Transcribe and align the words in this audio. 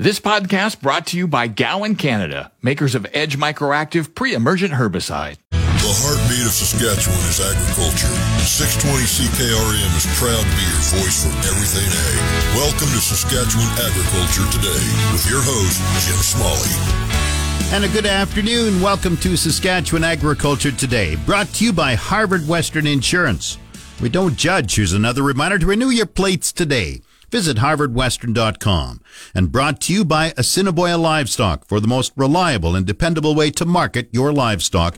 This 0.00 0.20
podcast 0.20 0.80
brought 0.80 1.08
to 1.08 1.16
you 1.16 1.26
by 1.26 1.48
Gowan 1.48 1.96
Canada, 1.96 2.52
makers 2.62 2.94
of 2.94 3.04
Edge 3.12 3.36
Microactive 3.36 4.14
pre-emergent 4.14 4.74
herbicide. 4.74 5.38
The 5.50 5.90
heartbeat 5.90 6.46
of 6.46 6.54
Saskatchewan 6.54 7.18
is 7.26 7.42
agriculture. 7.42 8.14
620 8.46 8.94
CKRM 8.94 9.90
is 9.98 10.06
proud 10.14 10.38
to 10.38 10.54
be 10.54 10.62
your 10.70 11.02
voice 11.02 11.26
for 11.26 11.34
everything 11.50 11.90
ag. 11.90 12.18
Welcome 12.54 12.86
to 12.94 13.02
Saskatchewan 13.02 13.66
Agriculture 13.74 14.46
Today 14.54 14.86
with 15.10 15.26
your 15.26 15.42
host, 15.42 15.82
Jim 16.06 16.22
Smalley. 16.22 16.70
And 17.74 17.82
a 17.82 17.90
good 17.90 18.06
afternoon. 18.06 18.80
Welcome 18.80 19.16
to 19.16 19.34
Saskatchewan 19.34 20.04
Agriculture 20.04 20.70
Today, 20.70 21.16
brought 21.26 21.48
to 21.54 21.64
you 21.64 21.72
by 21.72 21.96
Harvard 21.96 22.46
Western 22.46 22.86
Insurance. 22.86 23.58
We 24.00 24.10
don't 24.10 24.36
judge. 24.36 24.76
Here's 24.76 24.92
another 24.92 25.24
reminder 25.24 25.58
to 25.58 25.66
renew 25.66 25.90
your 25.90 26.06
plates 26.06 26.52
today. 26.52 27.02
Visit 27.30 27.58
harvardwestern.com 27.58 29.00
and 29.34 29.52
brought 29.52 29.80
to 29.82 29.92
you 29.92 30.04
by 30.04 30.32
Assiniboia 30.38 30.96
Livestock 30.96 31.66
for 31.66 31.78
the 31.78 31.86
most 31.86 32.12
reliable 32.16 32.74
and 32.74 32.86
dependable 32.86 33.34
way 33.34 33.50
to 33.50 33.66
market 33.66 34.08
your 34.12 34.32
livestock 34.32 34.96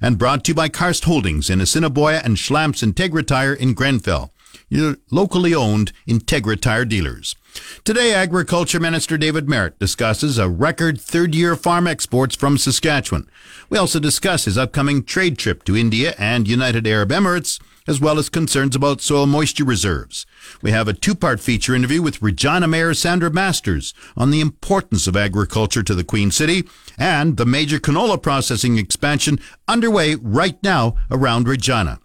and 0.00 0.16
brought 0.18 0.44
to 0.44 0.50
you 0.50 0.54
by 0.54 0.68
Karst 0.68 1.04
Holdings 1.04 1.50
in 1.50 1.60
Assiniboia 1.60 2.22
and 2.24 2.36
Schlamps 2.36 2.82
Integra 2.82 3.26
Tire 3.26 3.52
in 3.52 3.74
Grenfell, 3.74 4.32
your 4.70 4.96
locally 5.10 5.54
owned 5.54 5.92
Integra 6.08 6.58
Tire 6.58 6.86
dealers. 6.86 7.36
Today, 7.84 8.14
Agriculture 8.14 8.80
Minister 8.80 9.18
David 9.18 9.48
Marit 9.48 9.78
discusses 9.78 10.38
a 10.38 10.48
record 10.48 11.00
third 11.00 11.34
year 11.34 11.56
farm 11.56 11.86
exports 11.86 12.34
from 12.36 12.56
Saskatchewan. 12.56 13.28
We 13.68 13.76
also 13.76 14.00
discuss 14.00 14.46
his 14.46 14.58
upcoming 14.58 15.04
trade 15.04 15.36
trip 15.36 15.62
to 15.64 15.76
India 15.76 16.14
and 16.18 16.48
United 16.48 16.86
Arab 16.86 17.10
Emirates 17.10 17.60
as 17.86 18.00
well 18.00 18.18
as 18.18 18.28
concerns 18.28 18.76
about 18.76 19.00
soil 19.00 19.26
moisture 19.26 19.64
reserves. 19.64 20.26
We 20.62 20.70
have 20.70 20.88
a 20.88 20.92
two-part 20.92 21.40
feature 21.40 21.74
interview 21.74 22.02
with 22.02 22.22
Regina 22.22 22.66
Mayor 22.66 22.94
Sandra 22.94 23.30
Masters 23.30 23.94
on 24.16 24.30
the 24.30 24.40
importance 24.40 25.06
of 25.06 25.16
agriculture 25.16 25.82
to 25.82 25.94
the 25.94 26.04
Queen 26.04 26.30
City 26.30 26.68
and 26.98 27.36
the 27.36 27.46
major 27.46 27.78
canola 27.78 28.20
processing 28.20 28.78
expansion 28.78 29.38
underway 29.68 30.14
right 30.16 30.62
now 30.62 30.96
around 31.10 31.48
Regina. 31.48 32.00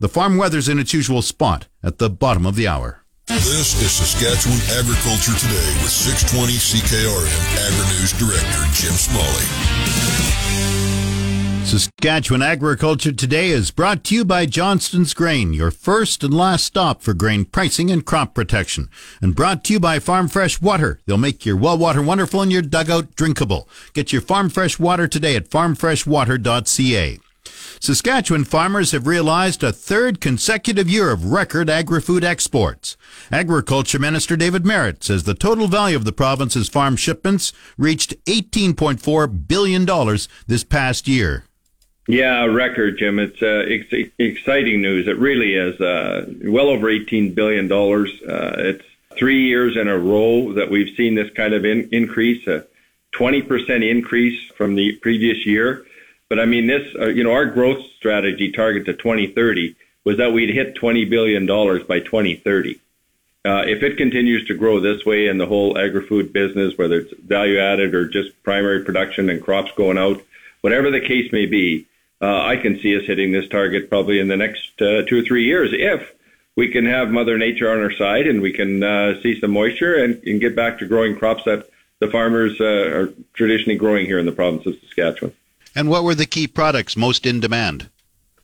The 0.00 0.08
farm 0.08 0.36
weather's 0.36 0.68
in 0.68 0.78
its 0.78 0.92
usual 0.92 1.22
spot 1.22 1.68
at 1.82 1.98
the 1.98 2.10
bottom 2.10 2.46
of 2.46 2.56
the 2.56 2.68
hour. 2.68 3.04
This 3.26 3.80
is 3.80 3.90
Saskatchewan 3.90 4.60
Agriculture 4.78 5.32
Today 5.38 5.72
with 5.80 5.90
620 5.90 6.52
CKRM 6.60 7.40
Agri-News 7.56 8.12
Director 8.20 8.64
Jim 8.74 8.92
Smalley. 8.92 10.13
Saskatchewan 11.64 12.42
Agriculture 12.42 13.10
Today 13.10 13.48
is 13.48 13.70
brought 13.70 14.04
to 14.04 14.14
you 14.14 14.24
by 14.24 14.44
Johnston's 14.44 15.14
Grain, 15.14 15.54
your 15.54 15.70
first 15.70 16.22
and 16.22 16.32
last 16.32 16.66
stop 16.66 17.02
for 17.02 17.14
grain 17.14 17.46
pricing 17.46 17.90
and 17.90 18.04
crop 18.04 18.34
protection. 18.34 18.90
And 19.22 19.34
brought 19.34 19.64
to 19.64 19.72
you 19.72 19.80
by 19.80 19.98
Farm 19.98 20.28
Fresh 20.28 20.60
Water. 20.60 21.00
They'll 21.06 21.16
make 21.16 21.46
your 21.46 21.56
well 21.56 21.78
water 21.78 22.02
wonderful 22.02 22.42
and 22.42 22.52
your 22.52 22.62
dugout 22.62 23.16
drinkable. 23.16 23.66
Get 23.94 24.12
your 24.12 24.20
Farm 24.20 24.50
Fresh 24.50 24.78
Water 24.78 25.08
today 25.08 25.36
at 25.36 25.48
farmfreshwater.ca. 25.48 27.18
Saskatchewan 27.80 28.44
farmers 28.44 28.92
have 28.92 29.06
realized 29.06 29.62
a 29.62 29.72
third 29.72 30.20
consecutive 30.20 30.88
year 30.88 31.10
of 31.10 31.32
record 31.32 31.68
agri-food 31.68 32.24
exports. 32.24 32.96
Agriculture 33.32 33.98
Minister 33.98 34.36
David 34.36 34.64
Marit 34.64 35.02
says 35.02 35.24
the 35.24 35.34
total 35.34 35.66
value 35.66 35.96
of 35.96 36.04
the 36.04 36.12
province's 36.12 36.68
farm 36.68 36.96
shipments 36.96 37.52
reached 37.76 38.14
$18.4 38.26 39.48
billion 39.48 39.86
this 40.46 40.62
past 40.64 41.08
year. 41.08 41.44
Yeah, 42.06 42.44
record, 42.44 42.98
Jim. 42.98 43.18
It's 43.18 43.42
uh, 43.42 43.64
ex- 43.66 44.10
exciting 44.18 44.82
news. 44.82 45.08
It 45.08 45.18
really 45.18 45.54
is. 45.54 45.80
Uh, 45.80 46.26
well 46.42 46.68
over 46.68 46.88
$18 46.88 47.34
billion. 47.34 47.70
Uh, 47.72 48.54
it's 48.58 48.84
three 49.16 49.46
years 49.46 49.76
in 49.76 49.88
a 49.88 49.96
row 49.96 50.52
that 50.52 50.70
we've 50.70 50.94
seen 50.96 51.14
this 51.14 51.30
kind 51.30 51.54
of 51.54 51.64
in- 51.64 51.88
increase, 51.92 52.46
a 52.46 52.66
20% 53.12 53.88
increase 53.88 54.50
from 54.50 54.74
the 54.74 54.96
previous 54.96 55.46
year. 55.46 55.86
But 56.28 56.40
I 56.40 56.44
mean, 56.44 56.66
this, 56.66 56.94
uh, 56.98 57.06
you 57.06 57.24
know, 57.24 57.32
our 57.32 57.46
growth 57.46 57.84
strategy 57.96 58.52
target 58.52 58.84
to 58.86 58.92
2030 58.92 59.74
was 60.04 60.18
that 60.18 60.32
we'd 60.32 60.54
hit 60.54 60.74
$20 60.74 61.08
billion 61.08 61.46
by 61.46 62.00
2030. 62.00 62.80
Uh, 63.46 63.62
if 63.66 63.82
it 63.82 63.96
continues 63.96 64.46
to 64.46 64.54
grow 64.54 64.80
this 64.80 65.06
way 65.06 65.26
in 65.26 65.38
the 65.38 65.46
whole 65.46 65.78
agri-food 65.78 66.32
business, 66.32 66.76
whether 66.76 67.00
it's 67.00 67.12
value 67.20 67.58
added 67.58 67.94
or 67.94 68.06
just 68.08 68.42
primary 68.42 68.84
production 68.84 69.30
and 69.30 69.42
crops 69.42 69.70
going 69.76 69.96
out, 69.96 70.22
whatever 70.60 70.90
the 70.90 71.00
case 71.00 71.30
may 71.32 71.46
be, 71.46 71.86
I 72.24 72.56
can 72.56 72.78
see 72.80 72.96
us 72.96 73.04
hitting 73.06 73.32
this 73.32 73.48
target 73.48 73.88
probably 73.88 74.20
in 74.20 74.28
the 74.28 74.36
next 74.36 74.80
uh, 74.80 75.02
two 75.02 75.20
or 75.20 75.22
three 75.22 75.44
years 75.44 75.70
if 75.72 76.12
we 76.56 76.68
can 76.68 76.86
have 76.86 77.10
Mother 77.10 77.36
Nature 77.38 77.70
on 77.70 77.80
our 77.80 77.92
side 77.92 78.26
and 78.26 78.40
we 78.40 78.52
can 78.52 78.82
uh, 78.82 79.20
see 79.22 79.40
some 79.40 79.50
moisture 79.50 79.94
and, 79.94 80.22
and 80.24 80.40
get 80.40 80.54
back 80.54 80.78
to 80.78 80.86
growing 80.86 81.16
crops 81.16 81.44
that 81.44 81.68
the 81.98 82.08
farmers 82.08 82.60
uh, 82.60 82.64
are 82.64 83.12
traditionally 83.32 83.76
growing 83.76 84.06
here 84.06 84.18
in 84.18 84.26
the 84.26 84.32
province 84.32 84.66
of 84.66 84.74
Saskatchewan. 84.80 85.34
And 85.74 85.88
what 85.88 86.04
were 86.04 86.14
the 86.14 86.26
key 86.26 86.46
products 86.46 86.96
most 86.96 87.26
in 87.26 87.40
demand? 87.40 87.90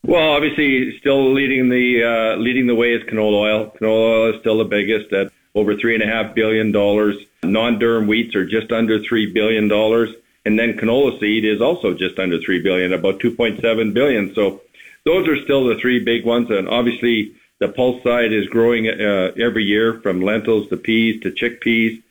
Well, 0.02 0.32
obviously, 0.32 0.98
still 0.98 1.32
leading 1.32 1.68
the 1.68 2.02
uh, 2.02 2.36
leading 2.36 2.66
the 2.66 2.74
way 2.74 2.94
is 2.94 3.02
canola 3.04 3.34
oil. 3.34 3.74
Canola 3.78 4.08
oil 4.08 4.34
is 4.34 4.40
still 4.40 4.58
the 4.58 4.64
biggest 4.64 5.12
at 5.12 5.30
over 5.54 5.76
three 5.76 5.94
and 5.94 6.02
a 6.02 6.06
half 6.06 6.34
billion 6.34 6.72
dollars. 6.72 7.16
Non-durum 7.42 8.06
wheats 8.06 8.34
are 8.34 8.46
just 8.46 8.72
under 8.72 9.02
three 9.02 9.30
billion 9.30 9.68
dollars. 9.68 10.10
And 10.44 10.58
then 10.58 10.74
canola 10.74 11.18
seed 11.20 11.44
is 11.44 11.60
also 11.60 11.94
just 11.94 12.18
under 12.18 12.40
three 12.40 12.62
billion, 12.62 12.92
about 12.92 13.20
2.7 13.20 13.92
billion. 13.92 14.34
So 14.34 14.62
those 15.04 15.28
are 15.28 15.42
still 15.42 15.66
the 15.66 15.76
three 15.76 16.02
big 16.02 16.24
ones. 16.24 16.50
And 16.50 16.68
obviously 16.68 17.34
the 17.58 17.68
pulse 17.68 18.02
side 18.02 18.32
is 18.32 18.46
growing 18.46 18.88
uh, 18.88 19.32
every 19.38 19.64
year 19.64 20.00
from 20.00 20.22
lentils 20.22 20.68
to 20.70 20.76
peas 20.76 21.22
to 21.22 21.30
chickpeas. 21.30 22.02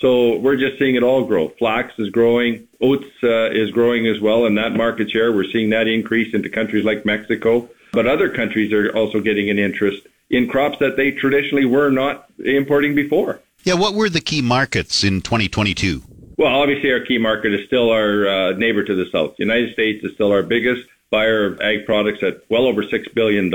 So 0.00 0.36
we're 0.38 0.56
just 0.56 0.78
seeing 0.78 0.94
it 0.94 1.02
all 1.02 1.24
grow. 1.24 1.48
Flax 1.48 1.98
is 1.98 2.10
growing. 2.10 2.68
Oats 2.80 3.06
uh, 3.22 3.50
is 3.50 3.70
growing 3.70 4.06
as 4.06 4.20
well. 4.20 4.46
And 4.46 4.56
that 4.58 4.74
market 4.74 5.10
share, 5.10 5.32
we're 5.32 5.50
seeing 5.50 5.70
that 5.70 5.88
increase 5.88 6.34
into 6.34 6.48
countries 6.48 6.84
like 6.84 7.04
Mexico. 7.04 7.68
But 7.92 8.06
other 8.06 8.28
countries 8.28 8.72
are 8.72 8.94
also 8.94 9.20
getting 9.20 9.50
an 9.50 9.58
interest 9.58 10.06
in 10.30 10.46
crops 10.46 10.78
that 10.78 10.96
they 10.96 11.10
traditionally 11.10 11.64
were 11.64 11.90
not 11.90 12.30
importing 12.44 12.94
before. 12.94 13.40
Yeah, 13.64 13.74
what 13.74 13.94
were 13.94 14.08
the 14.08 14.20
key 14.20 14.42
markets 14.42 15.02
in 15.02 15.20
2022? 15.20 16.02
Well, 16.38 16.54
obviously, 16.54 16.92
our 16.92 17.00
key 17.00 17.18
market 17.18 17.52
is 17.52 17.66
still 17.66 17.90
our 17.90 18.28
uh, 18.28 18.52
neighbor 18.52 18.84
to 18.84 18.94
the 18.94 19.10
south. 19.10 19.36
The 19.36 19.44
United 19.44 19.72
States 19.72 20.04
is 20.04 20.14
still 20.14 20.30
our 20.30 20.44
biggest 20.44 20.86
buyer 21.10 21.46
of 21.46 21.60
ag 21.60 21.84
products 21.84 22.22
at 22.22 22.48
well 22.48 22.66
over 22.66 22.84
$6 22.84 23.12
billion. 23.12 23.52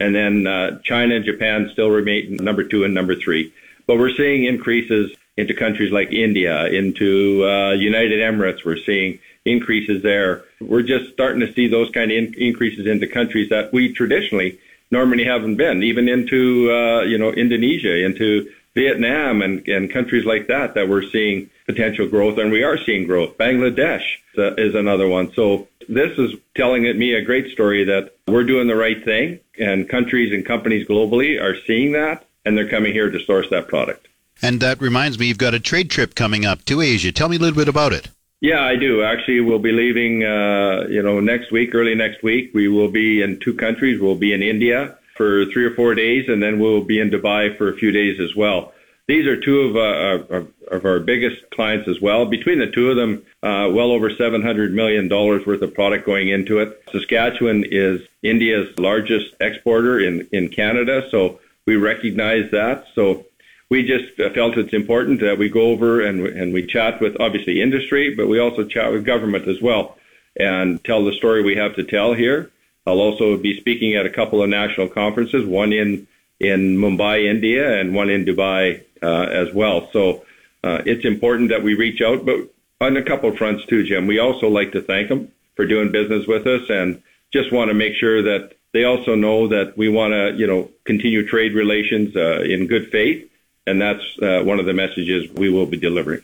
And 0.00 0.12
then 0.12 0.46
uh, 0.48 0.80
China 0.82 1.14
and 1.14 1.24
Japan 1.24 1.70
still 1.72 1.90
remain 1.90 2.36
number 2.36 2.64
two 2.64 2.82
and 2.82 2.92
number 2.92 3.14
three. 3.14 3.54
But 3.86 3.98
we're 3.98 4.16
seeing 4.16 4.44
increases 4.44 5.12
into 5.36 5.54
countries 5.54 5.92
like 5.92 6.12
India, 6.12 6.66
into 6.66 7.48
uh, 7.48 7.70
United 7.70 8.18
Emirates. 8.18 8.64
We're 8.64 8.78
seeing 8.78 9.20
increases 9.44 10.02
there. 10.02 10.42
We're 10.60 10.82
just 10.82 11.12
starting 11.12 11.40
to 11.40 11.52
see 11.52 11.68
those 11.68 11.90
kind 11.90 12.10
of 12.10 12.18
in- 12.18 12.34
increases 12.34 12.88
into 12.88 13.06
countries 13.06 13.48
that 13.50 13.72
we 13.72 13.92
traditionally 13.94 14.58
normally 14.90 15.24
haven't 15.24 15.54
been, 15.54 15.84
even 15.84 16.08
into, 16.08 16.68
uh, 16.72 17.02
you 17.02 17.16
know, 17.16 17.30
Indonesia, 17.30 18.04
into 18.04 18.50
Vietnam 18.74 19.40
and, 19.40 19.66
and 19.68 19.90
countries 19.92 20.24
like 20.24 20.48
that, 20.48 20.74
that 20.74 20.88
we're 20.88 21.08
seeing 21.08 21.48
potential 21.72 22.08
growth, 22.08 22.38
and 22.38 22.52
we 22.52 22.62
are 22.62 22.78
seeing 22.78 23.06
growth. 23.06 23.36
Bangladesh 23.38 24.04
uh, 24.38 24.54
is 24.54 24.74
another 24.74 25.08
one. 25.08 25.32
So 25.32 25.68
this 25.88 26.18
is 26.18 26.34
telling 26.54 26.82
me 26.82 27.14
a 27.14 27.22
great 27.22 27.52
story 27.52 27.84
that 27.84 28.14
we're 28.26 28.44
doing 28.44 28.68
the 28.68 28.76
right 28.76 29.02
thing, 29.04 29.40
and 29.58 29.88
countries 29.88 30.32
and 30.32 30.44
companies 30.44 30.86
globally 30.86 31.40
are 31.40 31.56
seeing 31.66 31.92
that, 31.92 32.26
and 32.44 32.56
they're 32.56 32.68
coming 32.68 32.92
here 32.92 33.10
to 33.10 33.24
source 33.24 33.48
that 33.50 33.68
product. 33.68 34.08
And 34.42 34.60
that 34.60 34.80
reminds 34.80 35.18
me, 35.18 35.26
you've 35.26 35.38
got 35.38 35.54
a 35.54 35.60
trade 35.60 35.90
trip 35.90 36.14
coming 36.14 36.44
up 36.44 36.64
to 36.66 36.80
Asia. 36.80 37.12
Tell 37.12 37.28
me 37.28 37.36
a 37.36 37.38
little 37.38 37.56
bit 37.56 37.68
about 37.68 37.92
it. 37.92 38.08
Yeah, 38.40 38.60
I 38.60 38.74
do. 38.74 39.04
Actually, 39.04 39.40
we'll 39.40 39.60
be 39.60 39.70
leaving, 39.70 40.24
uh, 40.24 40.86
you 40.88 41.00
know, 41.00 41.20
next 41.20 41.52
week, 41.52 41.74
early 41.74 41.94
next 41.94 42.24
week. 42.24 42.50
We 42.52 42.66
will 42.66 42.90
be 42.90 43.22
in 43.22 43.38
two 43.38 43.54
countries. 43.54 44.00
We'll 44.00 44.16
be 44.16 44.32
in 44.32 44.42
India 44.42 44.98
for 45.16 45.44
three 45.46 45.64
or 45.64 45.74
four 45.74 45.94
days, 45.94 46.28
and 46.28 46.42
then 46.42 46.58
we'll 46.58 46.82
be 46.82 46.98
in 46.98 47.10
Dubai 47.10 47.56
for 47.56 47.68
a 47.68 47.76
few 47.76 47.92
days 47.92 48.18
as 48.18 48.34
well. 48.34 48.72
These 49.08 49.26
are 49.26 49.40
two 49.40 49.60
of, 49.62 49.76
uh, 49.76 50.34
of, 50.34 50.48
of 50.70 50.84
our 50.84 51.00
biggest 51.00 51.42
clients 51.50 51.88
as 51.88 52.00
well. 52.00 52.24
Between 52.24 52.58
the 52.60 52.70
two 52.70 52.90
of 52.90 52.96
them, 52.96 53.22
uh, 53.42 53.68
well 53.72 53.90
over 53.90 54.10
$700 54.10 54.72
million 54.72 55.08
worth 55.08 55.62
of 55.62 55.74
product 55.74 56.06
going 56.06 56.28
into 56.28 56.58
it. 56.58 56.82
Saskatchewan 56.92 57.64
is 57.68 58.00
India's 58.22 58.78
largest 58.78 59.34
exporter 59.40 59.98
in, 59.98 60.28
in 60.32 60.48
Canada, 60.48 61.08
so 61.10 61.40
we 61.66 61.76
recognize 61.76 62.50
that. 62.52 62.86
So 62.94 63.26
we 63.70 63.82
just 63.82 64.14
felt 64.34 64.56
it's 64.56 64.72
important 64.72 65.20
that 65.20 65.38
we 65.38 65.48
go 65.48 65.62
over 65.72 66.00
and, 66.00 66.26
and 66.26 66.52
we 66.52 66.66
chat 66.66 67.00
with 67.00 67.20
obviously 67.20 67.60
industry, 67.60 68.14
but 68.14 68.28
we 68.28 68.38
also 68.38 68.64
chat 68.64 68.92
with 68.92 69.04
government 69.04 69.48
as 69.48 69.60
well 69.60 69.96
and 70.36 70.82
tell 70.84 71.04
the 71.04 71.12
story 71.12 71.42
we 71.42 71.56
have 71.56 71.74
to 71.76 71.84
tell 71.84 72.14
here. 72.14 72.50
I'll 72.86 73.00
also 73.00 73.36
be 73.36 73.58
speaking 73.58 73.94
at 73.94 74.06
a 74.06 74.10
couple 74.10 74.42
of 74.42 74.48
national 74.48 74.88
conferences, 74.88 75.46
one 75.46 75.72
in 75.72 76.06
in 76.42 76.76
Mumbai, 76.76 77.24
India, 77.30 77.80
and 77.80 77.94
one 77.94 78.10
in 78.10 78.24
Dubai 78.24 78.82
uh, 79.02 79.06
as 79.06 79.54
well. 79.54 79.88
So 79.92 80.24
uh, 80.64 80.82
it's 80.84 81.04
important 81.04 81.50
that 81.50 81.62
we 81.62 81.74
reach 81.74 82.02
out, 82.02 82.26
but 82.26 82.52
on 82.80 82.96
a 82.96 83.02
couple 83.02 83.30
of 83.30 83.38
fronts 83.38 83.64
too, 83.66 83.84
Jim. 83.84 84.06
We 84.06 84.18
also 84.18 84.48
like 84.48 84.72
to 84.72 84.82
thank 84.82 85.08
them 85.08 85.30
for 85.54 85.66
doing 85.66 85.92
business 85.92 86.26
with 86.26 86.46
us, 86.46 86.68
and 86.68 87.00
just 87.32 87.52
want 87.52 87.68
to 87.68 87.74
make 87.74 87.94
sure 87.94 88.22
that 88.22 88.54
they 88.72 88.84
also 88.84 89.14
know 89.14 89.48
that 89.48 89.76
we 89.76 89.88
want 89.88 90.12
to, 90.12 90.34
you 90.36 90.46
know, 90.46 90.68
continue 90.84 91.26
trade 91.26 91.54
relations 91.54 92.16
uh, 92.16 92.40
in 92.40 92.66
good 92.66 92.90
faith, 92.90 93.30
and 93.66 93.80
that's 93.80 94.04
uh, 94.20 94.42
one 94.42 94.58
of 94.58 94.66
the 94.66 94.72
messages 94.72 95.30
we 95.32 95.48
will 95.48 95.66
be 95.66 95.78
delivering. 95.78 96.22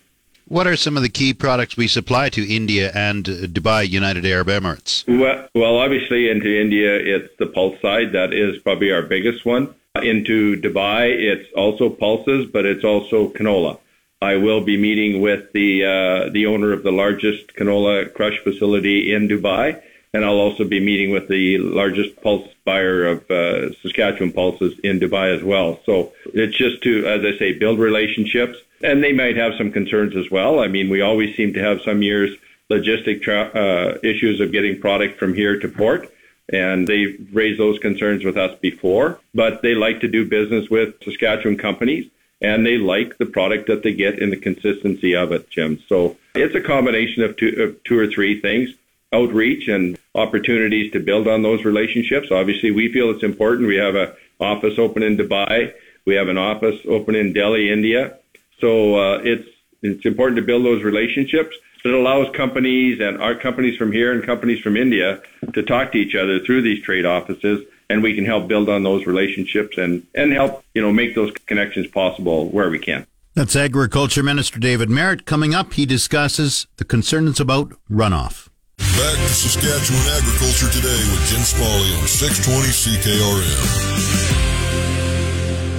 What 0.48 0.66
are 0.66 0.76
some 0.76 0.96
of 0.96 1.02
the 1.02 1.10
key 1.10 1.34
products 1.34 1.76
we 1.76 1.88
supply 1.88 2.30
to 2.30 2.42
India 2.42 2.90
and 2.94 3.24
Dubai, 3.24 3.86
United 3.86 4.24
Arab 4.24 4.48
Emirates? 4.48 5.04
Well, 5.06 5.46
well, 5.54 5.76
obviously 5.76 6.30
into 6.30 6.48
India, 6.58 6.96
it's 6.96 7.36
the 7.38 7.46
pulse 7.46 7.78
side. 7.82 8.12
That 8.12 8.32
is 8.32 8.58
probably 8.62 8.90
our 8.90 9.02
biggest 9.02 9.44
one. 9.44 9.74
Into 10.02 10.60
Dubai, 10.60 11.10
it's 11.10 11.52
also 11.54 11.88
pulses, 11.90 12.46
but 12.46 12.66
it's 12.66 12.84
also 12.84 13.28
canola. 13.28 13.78
I 14.20 14.36
will 14.36 14.62
be 14.62 14.76
meeting 14.76 15.20
with 15.20 15.52
the 15.52 15.84
uh, 15.84 16.30
the 16.30 16.46
owner 16.46 16.72
of 16.72 16.82
the 16.82 16.90
largest 16.90 17.54
canola 17.54 18.12
crush 18.12 18.38
facility 18.38 19.12
in 19.14 19.28
Dubai, 19.28 19.80
and 20.12 20.24
I'll 20.24 20.40
also 20.40 20.64
be 20.64 20.80
meeting 20.80 21.10
with 21.10 21.28
the 21.28 21.58
largest 21.58 22.20
pulse 22.20 22.48
buyer 22.64 23.06
of 23.06 23.30
uh, 23.30 23.72
Saskatchewan 23.74 24.32
pulses 24.32 24.78
in 24.80 24.98
Dubai 24.98 25.36
as 25.36 25.42
well. 25.44 25.80
So 25.86 26.12
it's 26.34 26.56
just 26.56 26.82
to, 26.82 27.06
as 27.06 27.24
I 27.24 27.38
say, 27.38 27.52
build 27.52 27.78
relationships, 27.78 28.58
and 28.82 29.04
they 29.04 29.12
might 29.12 29.36
have 29.36 29.54
some 29.56 29.70
concerns 29.70 30.16
as 30.16 30.30
well. 30.30 30.58
I 30.58 30.66
mean, 30.66 30.90
we 30.90 31.00
always 31.00 31.36
seem 31.36 31.52
to 31.54 31.60
have 31.60 31.80
some 31.82 32.02
years 32.02 32.36
logistic 32.70 33.22
tra- 33.22 33.50
uh, 33.54 33.98
issues 34.02 34.40
of 34.40 34.52
getting 34.52 34.80
product 34.80 35.18
from 35.18 35.34
here 35.34 35.58
to 35.60 35.68
port. 35.68 36.12
And 36.50 36.86
they've 36.86 37.28
raised 37.32 37.60
those 37.60 37.78
concerns 37.78 38.24
with 38.24 38.36
us 38.36 38.58
before, 38.60 39.20
but 39.34 39.60
they 39.62 39.74
like 39.74 40.00
to 40.00 40.08
do 40.08 40.24
business 40.24 40.70
with 40.70 40.94
Saskatchewan 41.04 41.58
companies 41.58 42.10
and 42.40 42.64
they 42.64 42.78
like 42.78 43.18
the 43.18 43.26
product 43.26 43.66
that 43.66 43.82
they 43.82 43.92
get 43.92 44.22
and 44.22 44.32
the 44.32 44.36
consistency 44.36 45.14
of 45.14 45.32
it, 45.32 45.50
Jim. 45.50 45.82
So 45.88 46.16
it's 46.34 46.54
a 46.54 46.60
combination 46.60 47.22
of 47.24 47.36
two, 47.36 47.48
of 47.62 47.84
two 47.84 47.98
or 47.98 48.06
three 48.06 48.40
things 48.40 48.70
outreach 49.12 49.68
and 49.68 49.98
opportunities 50.14 50.92
to 50.92 51.00
build 51.00 51.26
on 51.26 51.42
those 51.42 51.64
relationships. 51.64 52.30
Obviously, 52.30 52.70
we 52.70 52.92
feel 52.92 53.10
it's 53.10 53.22
important. 53.22 53.66
We 53.66 53.76
have 53.76 53.94
an 53.94 54.12
office 54.38 54.78
open 54.78 55.02
in 55.02 55.16
Dubai. 55.16 55.72
We 56.04 56.14
have 56.14 56.28
an 56.28 56.38
office 56.38 56.80
open 56.86 57.14
in 57.14 57.32
Delhi, 57.32 57.70
India. 57.70 58.18
So 58.60 58.96
uh, 58.96 59.18
it's 59.24 59.48
it's 59.80 60.04
important 60.04 60.36
to 60.36 60.42
build 60.42 60.64
those 60.64 60.82
relationships. 60.82 61.56
It 61.84 61.94
allows 61.94 62.34
companies 62.34 63.00
and 63.00 63.22
our 63.22 63.34
companies 63.34 63.76
from 63.76 63.92
here 63.92 64.12
and 64.12 64.22
companies 64.25 64.60
from 64.60 64.76
India 64.76 65.20
to 65.52 65.62
talk 65.62 65.92
to 65.92 65.98
each 65.98 66.14
other 66.14 66.40
through 66.40 66.62
these 66.62 66.82
trade 66.82 67.06
offices, 67.06 67.64
and 67.88 68.02
we 68.02 68.14
can 68.14 68.25
help 68.25 68.48
build 68.48 68.69
on 68.69 68.82
those 68.82 69.06
relationships 69.06 69.78
and 69.78 70.06
and 70.14 70.32
help 70.32 70.64
you 70.75 70.82
know 70.82 70.92
make 70.92 71.14
those 71.14 71.32
connections 71.46 71.86
possible 71.86 72.48
where 72.48 72.70
we 72.70 72.78
can. 72.78 73.06
That's 73.34 73.54
Agriculture 73.54 74.25
Minister 74.25 74.58
David 74.58 74.90
Marit. 74.90 75.25
Coming 75.25 75.54
up, 75.54 75.75
he 75.75 75.86
discusses 75.86 76.66
the 76.76 76.84
concerns 76.84 77.38
about 77.38 77.72
runoff. 77.88 78.48
Back 78.78 79.16
to 79.16 79.28
Saskatchewan 79.28 80.02
Agriculture 80.16 80.70
Today 80.70 80.98
with 81.12 81.28
Jim 81.28 81.42
Smalley 81.42 81.94
on 82.00 82.08
620 82.08 82.69
CKRM. 82.69 84.47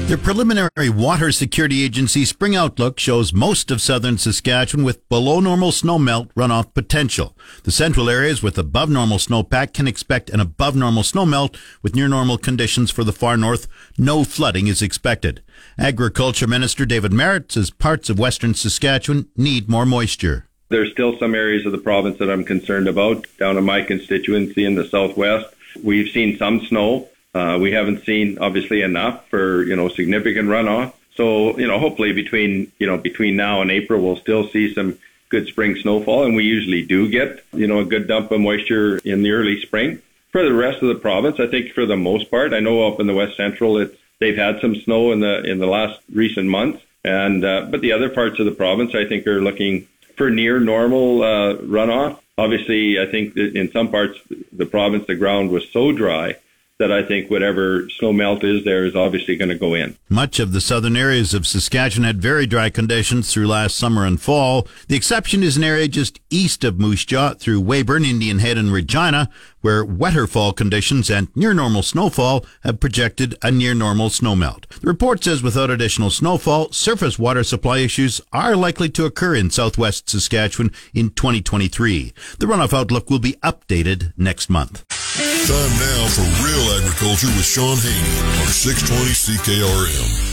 The 0.09 0.17
preliminary 0.17 0.89
Water 0.89 1.31
Security 1.31 1.83
Agency 1.83 2.25
Spring 2.25 2.55
Outlook 2.55 2.99
shows 2.99 3.31
most 3.31 3.69
of 3.69 3.79
southern 3.79 4.17
Saskatchewan 4.17 4.83
with 4.83 5.07
below 5.07 5.39
normal 5.39 5.69
snowmelt 5.69 6.33
runoff 6.33 6.73
potential. 6.73 7.37
The 7.61 7.69
central 7.69 8.09
areas 8.09 8.41
with 8.41 8.57
above 8.57 8.89
normal 8.89 9.19
snowpack 9.19 9.71
can 9.71 9.87
expect 9.87 10.31
an 10.31 10.39
above 10.39 10.75
normal 10.75 11.03
snowmelt 11.03 11.55
with 11.83 11.93
near 11.93 12.07
normal 12.07 12.39
conditions 12.39 12.89
for 12.89 13.03
the 13.03 13.13
far 13.13 13.37
north. 13.37 13.67
No 13.99 14.23
flooding 14.23 14.65
is 14.65 14.81
expected. 14.81 15.43
Agriculture 15.77 16.47
Minister 16.47 16.87
David 16.87 17.13
Marit 17.13 17.51
says 17.51 17.69
parts 17.69 18.09
of 18.09 18.17
western 18.17 18.55
Saskatchewan 18.55 19.27
need 19.37 19.69
more 19.69 19.85
moisture. 19.85 20.47
There's 20.69 20.91
still 20.91 21.19
some 21.19 21.35
areas 21.35 21.67
of 21.67 21.71
the 21.71 21.77
province 21.77 22.17
that 22.17 22.31
I'm 22.31 22.45
concerned 22.45 22.87
about. 22.87 23.27
Down 23.37 23.57
in 23.57 23.63
my 23.63 23.83
constituency 23.83 24.65
in 24.65 24.73
the 24.73 24.87
southwest, 24.87 25.53
we've 25.83 26.11
seen 26.11 26.35
some 26.39 26.65
snow. 26.65 27.09
Uh, 27.33 27.57
we 27.61 27.71
haven't 27.71 28.03
seen 28.05 28.39
obviously 28.39 28.81
enough 28.81 29.27
for 29.29 29.63
you 29.63 29.75
know 29.75 29.87
significant 29.89 30.49
runoff. 30.49 30.93
So 31.15 31.57
you 31.59 31.67
know 31.67 31.79
hopefully 31.79 32.13
between 32.13 32.71
you 32.79 32.87
know 32.87 32.97
between 32.97 33.35
now 33.35 33.61
and 33.61 33.69
April 33.69 34.01
we'll 34.01 34.17
still 34.17 34.47
see 34.49 34.73
some 34.73 34.97
good 35.29 35.47
spring 35.47 35.75
snowfall, 35.75 36.25
and 36.25 36.35
we 36.35 36.43
usually 36.43 36.83
do 36.83 37.07
get 37.07 37.43
you 37.53 37.67
know 37.67 37.79
a 37.79 37.85
good 37.85 38.07
dump 38.07 38.31
of 38.31 38.41
moisture 38.41 38.97
in 38.99 39.21
the 39.21 39.31
early 39.31 39.61
spring. 39.61 40.01
For 40.31 40.43
the 40.43 40.53
rest 40.53 40.81
of 40.81 40.89
the 40.89 40.95
province, 40.95 41.39
I 41.39 41.47
think 41.47 41.73
for 41.73 41.85
the 41.85 41.97
most 41.97 42.29
part, 42.29 42.53
I 42.53 42.59
know 42.59 42.87
up 42.87 42.99
in 42.99 43.07
the 43.07 43.15
west 43.15 43.37
central, 43.37 43.77
it's 43.77 43.95
they've 44.19 44.37
had 44.37 44.59
some 44.59 44.75
snow 44.75 45.11
in 45.11 45.19
the 45.19 45.43
in 45.43 45.59
the 45.59 45.67
last 45.67 45.99
recent 46.11 46.47
months, 46.47 46.83
and 47.03 47.45
uh, 47.45 47.67
but 47.69 47.81
the 47.81 47.91
other 47.91 48.09
parts 48.09 48.39
of 48.39 48.45
the 48.45 48.51
province, 48.51 48.95
I 48.95 49.05
think, 49.05 49.27
are 49.27 49.41
looking 49.41 49.87
for 50.15 50.31
near 50.31 50.59
normal 50.59 51.21
uh, 51.21 51.55
runoff. 51.57 52.19
Obviously, 52.39 52.99
I 52.99 53.05
think 53.05 53.35
that 53.35 53.55
in 53.55 53.71
some 53.71 53.89
parts 53.89 54.19
the 54.51 54.65
province, 54.65 55.05
the 55.05 55.15
ground 55.15 55.51
was 55.51 55.69
so 55.69 55.91
dry 55.91 56.35
that 56.79 56.93
I 56.93 57.03
think 57.03 57.29
whatever 57.29 57.89
snow 57.89 58.13
melt 58.13 58.41
is 58.45 58.63
there 58.63 58.85
is 58.85 58.95
obviously 58.95 59.35
going 59.35 59.49
to 59.49 59.57
go 59.57 59.73
in. 59.73 59.97
Much 60.07 60.39
of 60.39 60.53
the 60.53 60.61
southern 60.61 60.95
areas 60.95 61.33
of 61.33 61.45
Saskatchewan 61.45 62.05
had 62.05 62.21
very 62.21 62.47
dry 62.47 62.69
conditions 62.69 63.33
through 63.33 63.47
last 63.47 63.75
summer 63.75 64.05
and 64.05 64.19
fall. 64.19 64.65
The 64.87 64.95
exception 64.95 65.43
is 65.43 65.57
an 65.57 65.65
area 65.65 65.89
just 65.89 66.21
east 66.29 66.63
of 66.63 66.79
Moose 66.79 67.03
Jaw 67.03 67.33
through 67.33 67.59
Weyburn, 67.61 68.05
Indian 68.05 68.39
Head, 68.39 68.57
and 68.57 68.71
Regina, 68.71 69.29
where 69.61 69.83
wetter 69.83 70.27
fall 70.27 70.53
conditions 70.53 71.09
and 71.09 71.27
near 71.35 71.53
normal 71.53 71.83
snowfall 71.83 72.45
have 72.63 72.79
projected 72.79 73.35
a 73.41 73.51
near 73.51 73.73
normal 73.73 74.09
snowmelt. 74.09 74.67
The 74.79 74.87
report 74.87 75.23
says 75.23 75.43
without 75.43 75.69
additional 75.69 76.09
snowfall, 76.09 76.71
surface 76.71 77.19
water 77.19 77.43
supply 77.43 77.79
issues 77.79 78.21
are 78.31 78.55
likely 78.55 78.89
to 78.89 79.05
occur 79.05 79.35
in 79.35 79.49
southwest 79.49 80.09
Saskatchewan 80.09 80.71
in 80.93 81.09
2023. 81.11 82.13
The 82.39 82.45
runoff 82.45 82.73
outlook 82.73 83.09
will 83.09 83.19
be 83.19 83.33
updated 83.43 84.13
next 84.17 84.49
month. 84.49 84.85
Time 84.87 85.71
now 85.79 86.07
for 86.07 86.21
Real 86.45 86.77
Agriculture 86.79 87.27
with 87.27 87.45
Shaun 87.45 87.77
Haney 87.77 88.41
on 88.41 88.47
620 88.47 89.11
CKRM. 89.11 90.29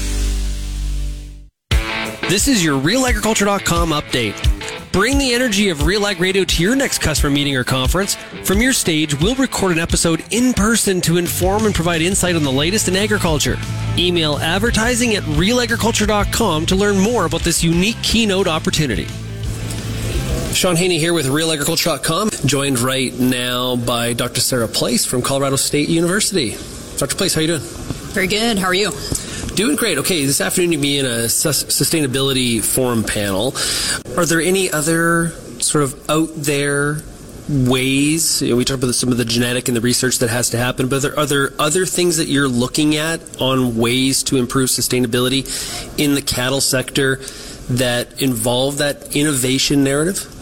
This 2.29 2.49
is 2.49 2.65
your 2.65 2.81
RealAgriculture.com 2.81 3.91
update. 3.91 4.56
Bring 4.97 5.19
the 5.19 5.35
energy 5.35 5.69
of 5.69 5.85
Real 5.85 6.07
Ag 6.07 6.21
Radio 6.21 6.43
to 6.43 6.63
your 6.63 6.75
next 6.75 7.01
customer 7.03 7.31
meeting 7.31 7.55
or 7.55 7.65
conference. 7.65 8.15
From 8.45 8.63
your 8.63 8.73
stage, 8.73 9.15
we'll 9.21 9.35
record 9.35 9.73
an 9.73 9.79
episode 9.79 10.25
in 10.31 10.55
person 10.55 11.03
to 11.03 11.19
inform 11.19 11.67
and 11.67 11.75
provide 11.75 12.01
insight 12.01 12.35
on 12.35 12.43
the 12.43 12.51
latest 12.51 12.89
in 12.89 12.97
agriculture. 12.97 13.59
Email 13.99 14.39
advertising 14.39 15.15
at 15.15 15.23
realagriculture.com 15.25 16.65
to 16.65 16.75
learn 16.75 16.99
more 16.99 17.27
about 17.27 17.43
this 17.43 17.63
unique 17.63 18.03
keynote 18.03 18.49
opportunity. 18.49 19.05
Shaun 20.55 20.77
Haney 20.77 20.99
here 20.99 21.13
with 21.13 21.27
RealAgriculture.com, 21.27 22.31
joined 22.47 22.79
right 22.79 23.13
now 23.19 23.77
by 23.77 24.15
Dr. 24.15 24.41
Sarah 24.41 24.67
Place 24.67 25.05
from 25.05 25.21
Colorado 25.21 25.57
State 25.57 25.91
University. 25.91 26.57
Dr. 26.97 27.17
Place, 27.17 27.35
how 27.35 27.41
are 27.41 27.43
you 27.43 27.49
doing? 27.49 27.61
Very 27.61 28.29
good. 28.29 28.57
How 28.57 28.69
are 28.69 28.75
you? 28.75 28.93
Doing 29.57 29.77
great. 29.77 29.97
Okay, 29.97 30.27
this 30.27 30.43
afternoon 30.43 30.73
you'll 30.73 30.83
be 30.83 30.99
in 30.99 31.07
a 31.07 31.29
sustainability 31.29 32.63
forum 32.63 33.03
panel. 33.03 33.55
Are 34.15 34.27
there 34.27 34.39
any 34.39 34.71
other 34.71 35.31
sort 35.61 35.83
of 35.83 36.11
out 36.11 36.29
there 36.35 36.99
ways? 37.49 38.43
You 38.43 38.51
know, 38.51 38.57
we 38.57 38.67
talked 38.67 38.83
about 38.83 38.95
some 38.95 39.11
of 39.11 39.17
the 39.17 39.25
genetic 39.25 39.69
and 39.69 39.75
the 39.75 39.81
research 39.81 40.19
that 40.19 40.29
has 40.29 40.51
to 40.51 40.59
happen, 40.59 40.89
but 40.89 40.97
are 40.97 41.01
there, 41.01 41.19
are 41.19 41.25
there 41.25 41.53
other 41.59 41.87
things 41.87 42.19
that 42.19 42.29
you're 42.29 42.49
looking 42.49 42.97
at 42.97 43.41
on 43.41 43.79
ways 43.79 44.23
to 44.25 44.37
improve 44.37 44.69
sustainability 44.69 45.49
in 45.99 46.15
the 46.15 46.21
cattle 46.21 46.61
sector 46.61 47.17
that 47.71 48.21
involve 48.21 48.77
that 48.77 49.17
innovation 49.17 49.83
narrative? 49.83 50.36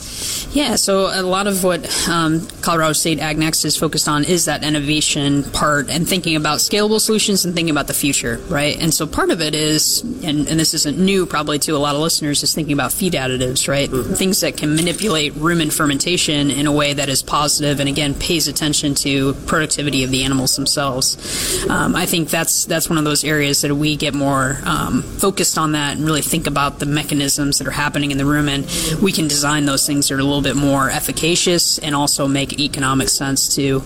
Yeah, 0.55 0.77
so 0.77 1.11
a 1.13 1.23
lot 1.23 1.49
of 1.49 1.65
what 1.65 2.09
um, 2.09 2.47
Colorado 2.63 2.93
State 2.93 3.19
AgNext 3.19 3.65
is 3.65 3.77
focused 3.77 4.07
on 4.07 4.23
is 4.23 4.45
that 4.45 4.63
innovation 4.63 5.43
part 5.43 5.91
and 5.91 6.09
thinking 6.09 6.37
about 6.37 6.61
scalable 6.61 7.01
solutions 7.01 7.45
and 7.45 7.57
thinking 7.57 7.73
about 7.73 7.89
the 7.89 7.95
future, 7.95 8.37
right? 8.49 8.81
And 8.81 8.95
so 8.95 9.05
part 9.05 9.31
of 9.31 9.41
it 9.41 9.57
is, 9.57 10.03
and, 10.03 10.47
and 10.47 10.61
this 10.61 10.73
isn't 10.73 10.97
new 10.97 11.27
probably 11.27 11.59
to 11.59 11.73
a 11.73 11.79
lot 11.79 11.97
of 11.97 12.01
listeners, 12.01 12.45
is 12.45 12.55
thinking 12.55 12.73
about 12.73 12.93
feed 12.93 13.15
additives, 13.15 13.67
right? 13.67 13.91
Mm-hmm. 13.91 14.15
Things 14.15 14.43
that 14.43 14.57
can 14.57 14.77
manipulate 14.77 15.33
rumen 15.33 15.73
fermentation 15.77 16.53
in 16.53 16.69
a 16.69 16.73
way 16.73 16.93
that 16.93 17.09
is 17.09 17.21
positive 17.21 17.81
and 17.81 17.89
again 17.89 18.15
pays 18.15 18.47
attention 18.47 18.95
to 18.95 19.35
productivity 19.47 20.05
of 20.05 20.13
the 20.13 20.23
animals 20.23 20.55
themselves. 20.55 21.67
Um, 21.69 21.97
I 21.97 22.07
think 22.07 22.31
that's 22.31 22.65
that's 22.67 22.89
one 22.89 22.99
of 22.99 23.05
those 23.05 23.25
areas 23.25 23.63
that 23.63 23.75
we 23.75 23.97
get 23.97 24.15
more 24.15 24.59
um, 24.65 25.03
focused 25.03 25.59
on 25.59 25.73
that 25.73 25.97
and 25.97 26.07
really 26.07 26.23
think 26.23 26.47
about 26.47 26.79
the 26.79 26.87
mechanisms 26.87 27.59
that 27.59 27.67
are 27.67 27.73
happening 27.73 28.13
in 28.13 28.19
the 28.19 28.25
rumen. 28.25 29.03
We 29.03 29.11
can 29.11 29.27
design 29.27 29.65
those 29.65 29.85
things 29.85 30.09
that 30.09 30.15
are 30.15 30.21
a 30.21 30.23
little 30.23 30.44
bit 30.45 30.57
more 30.57 30.89
efficacious 30.91 31.79
and 31.79 31.95
also 31.95 32.29
make 32.29 32.61
economic 32.61 33.09
sense 33.09 33.57
to 33.57 33.83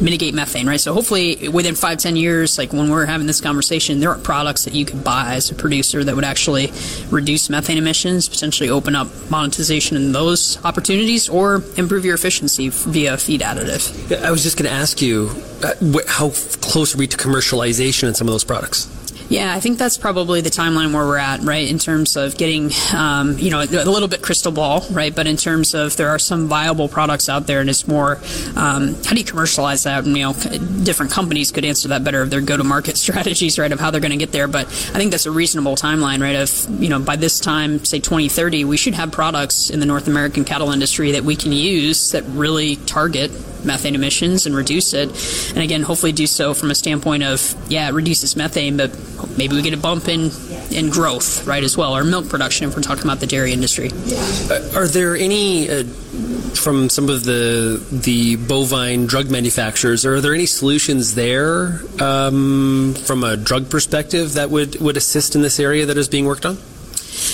mitigate 0.00 0.34
methane, 0.34 0.66
right? 0.66 0.80
So 0.80 0.92
hopefully 0.92 1.48
within 1.48 1.74
five, 1.74 1.98
ten 1.98 2.16
years, 2.16 2.58
like 2.58 2.72
when 2.72 2.90
we're 2.90 3.06
having 3.06 3.26
this 3.26 3.40
conversation, 3.40 3.98
there 4.00 4.10
are 4.10 4.18
products 4.18 4.64
that 4.64 4.74
you 4.74 4.84
could 4.84 5.02
buy 5.02 5.34
as 5.34 5.50
a 5.50 5.54
producer 5.54 6.04
that 6.04 6.14
would 6.14 6.24
actually 6.24 6.70
reduce 7.10 7.48
methane 7.48 7.78
emissions, 7.78 8.28
potentially 8.28 8.68
open 8.68 8.94
up 8.94 9.08
monetization 9.30 9.96
in 9.96 10.12
those 10.12 10.62
opportunities, 10.64 11.28
or 11.28 11.62
improve 11.76 12.04
your 12.04 12.14
efficiency 12.14 12.68
via 12.68 13.16
feed 13.16 13.40
additive. 13.40 14.22
I 14.22 14.30
was 14.30 14.42
just 14.42 14.58
going 14.58 14.68
to 14.68 14.76
ask 14.76 15.00
you, 15.00 15.30
uh, 15.64 15.72
how 16.06 16.30
close 16.60 16.94
are 16.94 16.98
we 16.98 17.06
to 17.06 17.16
commercialization 17.16 18.08
in 18.08 18.14
some 18.14 18.28
of 18.28 18.32
those 18.32 18.44
products? 18.44 18.88
Yeah, 19.28 19.52
I 19.52 19.58
think 19.58 19.78
that's 19.78 19.98
probably 19.98 20.40
the 20.40 20.50
timeline 20.50 20.92
where 20.94 21.04
we're 21.04 21.16
at, 21.16 21.40
right? 21.40 21.68
In 21.68 21.78
terms 21.78 22.16
of 22.16 22.36
getting, 22.36 22.70
um, 22.94 23.36
you 23.38 23.50
know, 23.50 23.60
a 23.60 23.66
little 23.66 24.06
bit 24.06 24.22
crystal 24.22 24.52
ball, 24.52 24.84
right? 24.90 25.12
But 25.14 25.26
in 25.26 25.36
terms 25.36 25.74
of 25.74 25.96
there 25.96 26.10
are 26.10 26.18
some 26.18 26.46
viable 26.46 26.88
products 26.88 27.28
out 27.28 27.48
there, 27.48 27.60
and 27.60 27.68
it's 27.68 27.88
more, 27.88 28.20
um, 28.54 28.94
how 29.04 29.10
do 29.10 29.16
you 29.16 29.24
commercialize 29.24 29.82
that? 29.82 30.04
And, 30.04 30.16
you 30.16 30.22
know, 30.22 30.32
different 30.84 31.10
companies 31.10 31.50
could 31.50 31.64
answer 31.64 31.88
that 31.88 32.04
better 32.04 32.22
of 32.22 32.30
their 32.30 32.40
go-to-market 32.40 32.96
strategies, 33.06 33.58
right? 33.58 33.72
Of 33.72 33.80
how 33.80 33.90
they're 33.90 34.00
going 34.00 34.12
to 34.12 34.16
get 34.16 34.30
there. 34.30 34.46
But 34.46 34.66
I 34.66 34.98
think 34.98 35.10
that's 35.10 35.26
a 35.26 35.32
reasonable 35.32 35.74
timeline, 35.74 36.20
right? 36.20 36.36
Of 36.36 36.80
you 36.80 36.88
know, 36.88 37.00
by 37.00 37.16
this 37.16 37.40
time, 37.40 37.84
say 37.84 37.98
2030, 37.98 38.64
we 38.64 38.76
should 38.76 38.94
have 38.94 39.10
products 39.10 39.70
in 39.70 39.80
the 39.80 39.86
North 39.86 40.06
American 40.06 40.44
cattle 40.44 40.70
industry 40.70 41.12
that 41.12 41.24
we 41.24 41.34
can 41.34 41.50
use 41.50 42.12
that 42.12 42.22
really 42.28 42.76
target 42.76 43.32
methane 43.64 43.94
emissions 43.94 44.46
and 44.46 44.54
reduce 44.54 44.94
it. 44.94 45.08
And 45.50 45.58
again, 45.58 45.82
hopefully 45.82 46.12
do 46.12 46.26
so 46.26 46.54
from 46.54 46.70
a 46.70 46.74
standpoint 46.74 47.24
of, 47.24 47.54
yeah, 47.68 47.88
it 47.88 47.92
reduces 47.92 48.36
methane, 48.36 48.76
but 48.76 48.96
maybe 49.36 49.54
we 49.56 49.62
get 49.62 49.74
a 49.74 49.76
bump 49.76 50.08
in, 50.08 50.30
in 50.70 50.90
growth, 50.90 51.46
right, 51.46 51.62
as 51.62 51.76
well, 51.76 51.96
or 51.96 52.04
milk 52.04 52.28
production 52.28 52.68
if 52.68 52.76
we're 52.76 52.82
talking 52.82 53.04
about 53.04 53.20
the 53.20 53.26
dairy 53.26 53.52
industry. 53.52 53.90
Uh, 54.50 54.78
are 54.78 54.88
there 54.88 55.16
any, 55.16 55.68
uh, 55.70 55.84
from 56.54 56.88
some 56.88 57.08
of 57.08 57.24
the, 57.24 57.84
the 57.90 58.36
bovine 58.36 59.06
drug 59.06 59.30
manufacturers, 59.30 60.04
are 60.04 60.20
there 60.20 60.34
any 60.34 60.46
solutions 60.46 61.14
there 61.14 61.80
um, 62.00 62.94
from 62.94 63.24
a 63.24 63.36
drug 63.36 63.70
perspective 63.70 64.34
that 64.34 64.50
would, 64.50 64.80
would 64.80 64.96
assist 64.96 65.34
in 65.34 65.42
this 65.42 65.60
area 65.60 65.86
that 65.86 65.96
is 65.96 66.08
being 66.08 66.26
worked 66.26 66.46
on? 66.46 66.58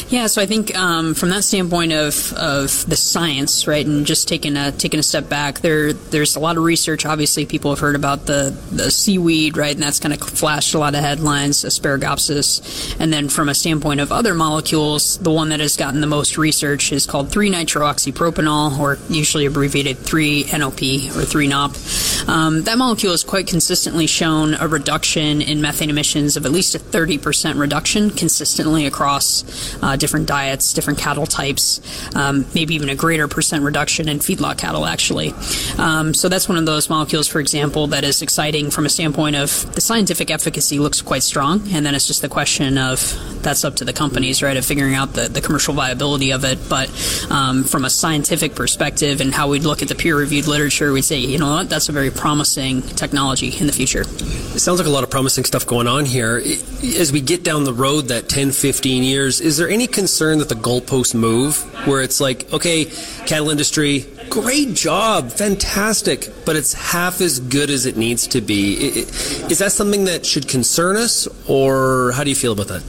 Yeah, 0.09 0.27
so 0.27 0.43
I 0.43 0.47
think 0.47 0.77
um, 0.77 1.15
from 1.15 1.31
that 1.31 1.45
standpoint 1.45 1.93
of, 1.93 2.33
of 2.35 2.89
the 2.89 2.97
science, 2.97 3.67
right, 3.67 3.85
and 3.85 4.05
just 4.07 4.29
taking 4.29 4.57
a 4.57 4.73
taking 4.73 5.01
a 5.01 5.03
step 5.03 5.29
back, 5.29 5.61
there 5.61 5.93
there's 5.93 6.37
a 6.37 6.41
lot 6.41 6.57
of 6.57 6.65
research. 6.65 7.07
Obviously, 7.07 7.47
people 7.47 7.71
have 7.71 7.81
heard 7.81 7.97
about 7.97 8.27
the, 8.27 8.57
the 8.71 8.91
seaweed, 8.91 9.57
right, 9.57 9.75
and 9.75 9.83
that's 9.83 9.99
kind 9.99 10.13
of 10.13 10.21
flashed 10.21 10.75
a 10.75 10.79
lot 10.79 10.95
of 10.95 11.01
headlines, 11.01 11.65
asparagopsis. 11.65 12.97
And 13.01 13.13
then 13.13 13.29
from 13.29 13.49
a 13.49 13.55
standpoint 13.55 14.01
of 14.01 14.13
other 14.13 14.35
molecules, 14.35 15.19
the 15.19 15.31
one 15.31 15.49
that 15.49 15.61
has 15.61 15.77
gotten 15.77 16.01
the 16.01 16.07
most 16.07 16.37
research 16.39 16.93
is 16.93 17.07
called 17.07 17.29
3-nitrooxypropanol, 17.29 18.79
or 18.79 18.99
usually 19.09 19.47
abbreviated 19.47 19.97
3-NOP 19.99 21.17
or 21.17 21.25
3-NOP. 21.25 22.29
Um, 22.29 22.63
that 22.63 22.79
molecule 22.79 23.13
has 23.13 23.25
quite 23.25 23.47
consistently 23.47 24.07
shown 24.07 24.55
a 24.55 24.69
reduction 24.69 25.43
in 25.43 25.61
methane 25.61 25.91
emissions 25.91 26.37
of 26.37 26.47
at 26.47 26.53
least 26.53 26.75
a 26.75 26.79
30% 26.79 27.59
reduction 27.59 28.11
consistently 28.11 28.87
across 28.87 29.43
uh, 29.81 29.97
different 29.97 30.27
diets, 30.27 30.73
different 30.73 30.99
cattle 30.99 31.27
types, 31.27 31.81
um, 32.15 32.45
maybe 32.55 32.75
even 32.75 32.89
a 32.89 32.95
greater 32.95 33.29
percent 33.29 33.65
reduction 33.65 34.09
in 34.09 34.19
feedlot 34.19 34.59
cattle, 34.59 34.87
actually. 34.87 35.33
Um, 35.79 36.15
so 36.15 36.29
that's 36.29 36.49
one 36.49 36.59
of 36.59 36.67
those 36.67 36.91
molecules, 36.91 37.29
for 37.29 37.41
example, 37.41 37.87
that 37.89 38.05
is 38.05 38.23
exciting 38.23 38.71
from 38.71 38.87
a 38.87 38.89
standpoint 38.89 39.37
of 39.37 39.75
the 39.75 39.81
scientific 39.81 40.31
efficacy 40.31 40.79
looks 40.79 41.01
quite 41.03 41.23
strong, 41.23 41.61
and 41.73 41.85
then 41.87 41.95
it's 41.95 42.07
just 42.07 42.23
the 42.23 42.29
question 42.29 42.79
of 42.79 43.01
that's 43.43 43.65
up 43.65 43.77
to 43.77 43.85
the 43.85 43.93
companies, 43.93 44.43
right, 44.43 44.57
of 44.57 44.65
figuring 44.65 44.95
out 44.95 45.13
the, 45.15 45.29
the 45.29 45.41
commercial 45.41 45.75
viability 45.75 46.33
of 46.33 46.45
it. 46.45 46.59
But 46.69 46.89
um, 47.31 47.65
from 47.65 47.85
a 47.85 47.91
scientific 47.91 48.55
perspective 48.55 49.21
and 49.21 49.35
how 49.35 49.49
we'd 49.49 49.65
look 49.65 49.83
at 49.83 49.89
the 49.89 49.95
peer 49.95 50.17
reviewed 50.17 50.47
literature, 50.47 50.93
we'd 50.93 51.03
say, 51.03 51.19
you 51.19 51.39
know 51.39 51.57
what, 51.57 51.69
that's 51.69 51.89
a 51.89 51.93
very 51.93 52.11
promising 52.11 52.83
technology 52.83 53.49
in 53.59 53.67
the 53.67 53.73
future. 53.73 54.03
It 54.03 54.61
sounds 54.61 54.79
like 54.79 54.87
a 54.87 54.91
lot 54.91 55.05
of 55.05 55.11
promising 55.11 55.45
stuff 55.45 55.67
going 55.67 55.87
on 55.87 56.05
here. 56.05 56.37
As 56.99 57.13
we 57.13 57.21
get 57.21 57.43
down 57.43 57.65
the 57.65 57.75
road 57.75 58.09
that 58.09 58.29
10, 58.29 58.53
15 58.53 59.03
years, 59.03 59.41
is 59.41 59.57
there 59.57 59.62
any 59.69 59.87
concern 59.87 60.39
that 60.39 60.49
the 60.49 60.55
goalposts 60.55 61.15
move 61.15 61.59
where 61.87 62.01
it's 62.03 62.21
like, 62.21 62.53
okay, 62.53 62.87
cattle 63.27 63.51
industry, 63.51 64.07
great 64.31 64.75
job, 64.75 65.31
fantastic, 65.31 66.31
but 66.45 66.57
it's 66.57 66.73
half 66.73 67.21
as 67.21 67.41
good 67.41 67.71
as 67.71 67.87
it 67.87 67.97
needs 67.97 68.27
to 68.29 68.41
be? 68.41 68.75
Is 69.51 69.59
that 69.59 69.73
something 69.73 70.05
that 70.05 70.25
should 70.25 70.49
concern 70.49 70.97
us, 70.97 71.29
or 71.49 72.13
how 72.13 72.25
do 72.25 72.31
you 72.31 72.37
feel 72.37 72.53
about 72.53 72.69
that? 72.69 72.83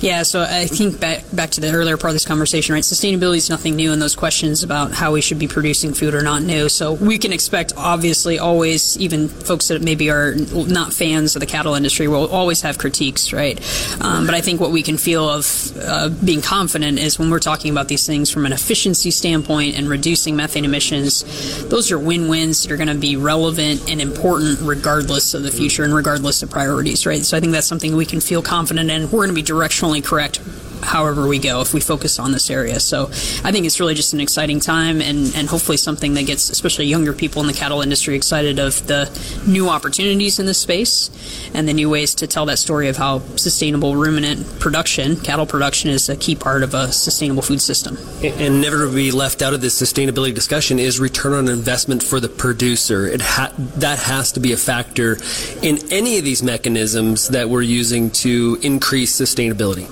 Yeah, 0.00 0.22
so 0.22 0.42
I 0.42 0.66
think 0.66 1.00
back 1.00 1.24
back 1.32 1.50
to 1.50 1.60
the 1.60 1.72
earlier 1.72 1.96
part 1.96 2.10
of 2.10 2.14
this 2.14 2.24
conversation, 2.24 2.74
right? 2.74 2.82
Sustainability 2.82 3.36
is 3.36 3.50
nothing 3.50 3.76
new, 3.76 3.92
and 3.92 4.00
those 4.00 4.16
questions 4.16 4.62
about 4.62 4.92
how 4.92 5.12
we 5.12 5.20
should 5.20 5.38
be 5.38 5.48
producing 5.48 5.94
food 5.94 6.14
are 6.14 6.22
not 6.22 6.42
new. 6.42 6.68
So 6.68 6.92
we 6.92 7.18
can 7.18 7.32
expect, 7.32 7.72
obviously, 7.76 8.38
always, 8.38 8.98
even 8.98 9.28
folks 9.28 9.68
that 9.68 9.82
maybe 9.82 10.10
are 10.10 10.34
not 10.34 10.92
fans 10.92 11.36
of 11.36 11.40
the 11.40 11.46
cattle 11.46 11.74
industry 11.74 12.08
will 12.08 12.28
always 12.28 12.62
have 12.62 12.78
critiques, 12.78 13.32
right? 13.32 13.58
Um, 14.00 14.26
but 14.26 14.34
I 14.34 14.40
think 14.40 14.60
what 14.60 14.70
we 14.70 14.82
can 14.82 14.98
feel 14.98 15.28
of 15.28 15.76
uh, 15.80 16.08
being 16.24 16.42
confident 16.42 16.98
is 16.98 17.18
when 17.18 17.30
we're 17.30 17.38
talking 17.38 17.70
about 17.70 17.88
these 17.88 18.06
things 18.06 18.30
from 18.30 18.46
an 18.46 18.52
efficiency 18.52 19.10
standpoint 19.10 19.76
and 19.76 19.88
reducing 19.88 20.36
methane 20.36 20.64
emissions, 20.64 21.24
those 21.68 21.90
are 21.90 21.98
win-wins 21.98 22.62
that 22.62 22.72
are 22.72 22.76
going 22.76 22.88
to 22.88 22.94
be 22.94 23.16
relevant 23.16 23.88
and 23.90 24.00
important 24.00 24.58
regardless 24.62 25.34
of 25.34 25.42
the 25.42 25.50
future 25.50 25.84
and 25.84 25.94
regardless 25.94 26.42
of 26.42 26.50
priorities, 26.50 27.06
right? 27.06 27.24
So 27.24 27.36
I 27.36 27.40
think 27.40 27.52
that's 27.52 27.66
something 27.66 27.94
we 27.96 28.06
can 28.06 28.20
feel 28.20 28.42
confident 28.42 28.90
in. 28.90 29.02
We're 29.04 29.24
going 29.26 29.28
to 29.28 29.34
be 29.34 29.42
directionally 29.68 30.02
correct 30.04 30.40
however 30.82 31.26
we 31.26 31.38
go 31.38 31.60
if 31.60 31.74
we 31.74 31.80
focus 31.80 32.18
on 32.18 32.32
this 32.32 32.50
area. 32.50 32.80
So 32.80 33.06
I 33.44 33.52
think 33.52 33.66
it's 33.66 33.80
really 33.80 33.94
just 33.94 34.12
an 34.12 34.20
exciting 34.20 34.60
time 34.60 35.00
and, 35.00 35.34
and 35.34 35.48
hopefully 35.48 35.76
something 35.76 36.14
that 36.14 36.26
gets 36.26 36.50
especially 36.50 36.86
younger 36.86 37.12
people 37.12 37.40
in 37.40 37.48
the 37.48 37.52
cattle 37.52 37.82
industry 37.82 38.14
excited 38.14 38.58
of 38.58 38.86
the 38.86 39.10
new 39.46 39.68
opportunities 39.68 40.38
in 40.38 40.46
this 40.46 40.60
space 40.60 41.10
and 41.54 41.68
the 41.68 41.72
new 41.72 41.90
ways 41.90 42.14
to 42.16 42.26
tell 42.26 42.46
that 42.46 42.58
story 42.58 42.88
of 42.88 42.96
how 42.96 43.20
sustainable 43.36 43.96
ruminant 43.96 44.58
production, 44.60 45.16
cattle 45.16 45.46
production 45.46 45.90
is 45.90 46.08
a 46.08 46.16
key 46.16 46.34
part 46.34 46.62
of 46.62 46.74
a 46.74 46.92
sustainable 46.92 47.42
food 47.42 47.60
system. 47.60 47.96
And 48.22 48.60
never 48.60 48.86
to 48.86 48.94
be 48.94 49.10
left 49.10 49.42
out 49.42 49.54
of 49.54 49.60
this 49.60 49.80
sustainability 49.80 50.34
discussion 50.34 50.78
is 50.78 51.00
return 51.00 51.32
on 51.32 51.48
investment 51.48 52.02
for 52.02 52.20
the 52.20 52.28
producer. 52.28 53.06
It 53.06 53.20
ha- 53.20 53.52
that 53.76 53.98
has 53.98 54.32
to 54.32 54.40
be 54.40 54.52
a 54.52 54.56
factor 54.56 55.18
in 55.62 55.78
any 55.90 56.18
of 56.18 56.24
these 56.24 56.42
mechanisms 56.42 57.28
that 57.28 57.48
we're 57.48 57.62
using 57.62 58.10
to 58.10 58.58
increase 58.62 59.18
sustainability. 59.18 59.88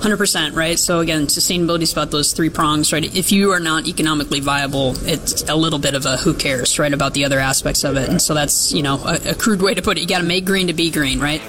100%, 0.00 0.54
right? 0.54 0.78
So 0.78 1.00
again, 1.00 1.26
sustainability 1.26 1.82
is 1.82 1.92
about 1.92 2.10
those 2.10 2.32
three 2.32 2.50
prongs, 2.50 2.92
right? 2.92 3.04
If 3.16 3.32
you 3.32 3.52
are 3.52 3.60
not 3.60 3.86
economically 3.86 4.40
viable, 4.40 4.94
it's 5.06 5.42
a 5.48 5.56
little 5.56 5.78
bit 5.78 5.94
of 5.94 6.06
a 6.06 6.16
who 6.16 6.34
cares, 6.34 6.78
right, 6.78 6.92
about 6.92 7.14
the 7.14 7.24
other 7.24 7.38
aspects 7.38 7.84
of 7.84 7.96
it. 7.96 8.08
And 8.08 8.20
so 8.20 8.34
that's, 8.34 8.72
you 8.72 8.82
know, 8.82 9.02
a, 9.04 9.30
a 9.30 9.34
crude 9.34 9.62
way 9.62 9.74
to 9.74 9.82
put 9.82 9.98
it. 9.98 10.02
You 10.02 10.06
got 10.06 10.18
to 10.18 10.24
make 10.24 10.44
green 10.44 10.66
to 10.66 10.72
be 10.74 10.90
green, 10.90 11.20
right? 11.20 11.42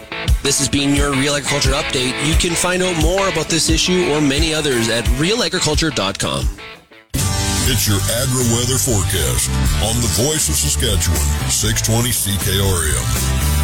This 0.44 0.60
has 0.60 0.70
been 0.70 0.96
your 0.96 1.12
Real 1.12 1.36
Agriculture 1.36 1.72
Update. 1.72 2.14
You 2.28 2.36
can 2.36 2.56
find 2.56 2.84
out 2.84 3.02
more 3.02 3.28
about 3.30 3.48
this 3.48 3.70
issue 3.70 4.12
or 4.12 4.22
many 4.22 4.54
others 4.54 4.90
at 4.90 5.04
realagriculture.com. 5.18 6.48
It's 7.68 7.88
your 7.88 7.98
agri 7.98 8.46
weather 8.54 8.78
forecast 8.78 9.50
on 9.82 10.00
the 10.02 10.12
voice 10.22 10.50
of 10.50 10.56
Saskatchewan, 10.56 11.50
620 11.50 12.10
CKRM. 12.12 13.55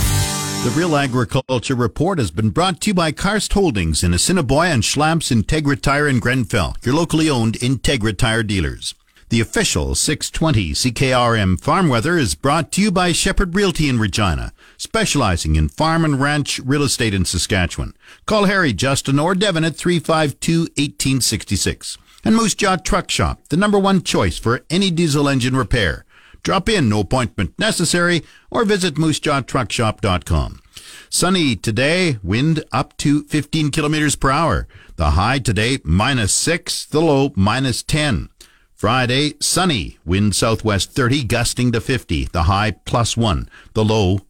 The 0.64 0.70
Real 0.76 0.96
Agriculture 0.96 1.74
Report 1.74 2.20
has 2.20 2.30
been 2.30 2.52
brought 2.52 2.82
to 2.82 2.92
you 2.92 2.94
by 2.94 3.12
Karst 3.12 3.54
Holdings 3.54 4.04
in 4.04 4.14
Assiniboia 4.14 4.70
and 4.70 4.84
Schlamps 4.84 5.32
Integra 5.32 5.82
Tire 5.82 6.08
in 6.08 6.20
Grenfell, 6.20 6.76
your 6.84 6.94
locally 6.94 7.28
owned 7.28 7.56
Integra 7.56 8.16
Tire 8.16 8.44
dealers. 8.44 8.94
The 9.30 9.42
official 9.42 9.96
620 9.96 10.74
CKRM 10.74 11.60
farm 11.60 11.90
weather 11.90 12.16
is 12.16 12.36
brought 12.36 12.72
to 12.74 12.82
you 12.82 12.92
by 12.92 13.12
Shepherd 13.12 13.56
Realty 13.56 13.90
in 13.90 13.98
Regina, 13.98 14.54
specializing 14.78 15.56
in 15.56 15.68
farm 15.68 16.06
and 16.06 16.22
ranch 16.22 16.60
real 16.60 16.84
estate 16.84 17.16
in 17.16 17.26
Saskatchewan. 17.26 17.96
Call 18.28 18.46
Harry, 18.46 18.72
Justin, 18.72 19.18
or 19.18 19.34
Devin 19.34 19.64
at 19.64 19.74
352-1866. 19.74 21.98
And 22.24 22.36
Moose 22.36 22.54
Jaw 22.54 22.76
Truck 22.76 23.10
Shop, 23.10 23.42
the 23.50 23.58
number 23.58 23.80
one 23.80 24.04
choice 24.04 24.38
for 24.38 24.64
any 24.70 24.92
diesel 24.92 25.28
engine 25.28 25.56
repair. 25.56 26.06
Drop 26.44 26.68
in, 26.68 26.90
no 26.90 27.02
appointment 27.02 27.58
necessary, 27.60 28.24
or 28.50 28.66
visit 28.66 28.96
moosejawtruckshop.com. 28.96 30.62
Sunny 31.10 31.56
today, 31.56 32.18
wind 32.24 32.64
up 32.72 32.98
to 32.98 33.24
15 33.24 33.70
kilometers 33.70 34.16
per 34.16 34.32
hour. 34.32 34.68
The 34.96 35.12
high 35.12 35.40
today, 35.40 35.80
minus 35.84 36.34
6, 36.34 36.86
the 36.86 37.02
low, 37.02 37.32
minus 37.36 37.84
10. 37.84 38.30
Friday, 38.74 39.34
sunny, 39.40 40.00
wind 40.04 40.36
southwest 40.36 40.92
30, 40.94 41.24
gusting 41.26 41.72
to 41.74 41.82
50. 41.82 42.26
The 42.26 42.44
high, 42.44 42.72
plus 42.72 43.16
1. 43.16 43.48
The 43.74 43.86
low, 43.86 44.22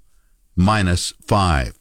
minus 0.56 1.14
5. 1.26 1.78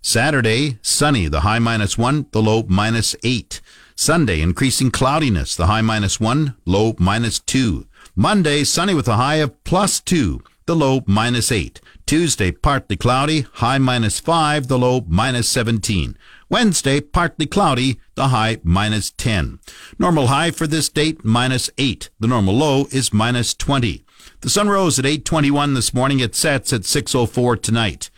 Saturday, 0.00 0.78
sunny, 0.80 1.28
the 1.28 1.40
high 1.40 1.58
minus 1.58 1.98
1, 1.98 2.26
the 2.32 2.42
low 2.42 2.64
minus 2.68 3.14
8. 3.22 3.60
Sunday, 3.96 4.40
increasing 4.40 4.90
cloudiness, 4.90 5.56
the 5.56 5.66
high 5.66 5.82
minus 5.82 6.18
1, 6.18 6.54
low 6.64 6.94
minus 6.98 7.40
2. 7.40 7.86
Monday, 8.16 8.62
sunny 8.62 8.94
with 8.94 9.08
a 9.08 9.16
high 9.16 9.36
of 9.36 9.64
plus 9.64 10.00
2, 10.00 10.40
the 10.66 10.76
low 10.76 11.02
minus 11.04 11.50
8. 11.50 11.80
Tuesday, 12.06 12.52
partly 12.52 12.96
cloudy, 12.96 13.40
high 13.54 13.78
minus 13.78 14.20
5, 14.20 14.68
the 14.68 14.78
low 14.78 15.04
minus 15.08 15.48
17. 15.48 16.16
Wednesday, 16.48 17.00
partly 17.00 17.44
cloudy, 17.44 17.98
the 18.14 18.28
high 18.28 18.58
minus 18.62 19.10
10. 19.10 19.58
Normal 19.98 20.28
high 20.28 20.52
for 20.52 20.68
this 20.68 20.88
date, 20.88 21.24
minus 21.24 21.70
8. 21.76 22.08
The 22.20 22.28
normal 22.28 22.54
low 22.54 22.86
is 22.92 23.12
minus 23.12 23.52
20. 23.52 24.04
The 24.42 24.50
sun 24.50 24.68
rose 24.68 24.96
at 25.00 25.04
8.21 25.04 25.74
this 25.74 25.92
morning. 25.92 26.20
It 26.20 26.36
sets 26.36 26.72
at 26.72 26.82
6.04 26.82 27.60
tonight. 27.60 28.10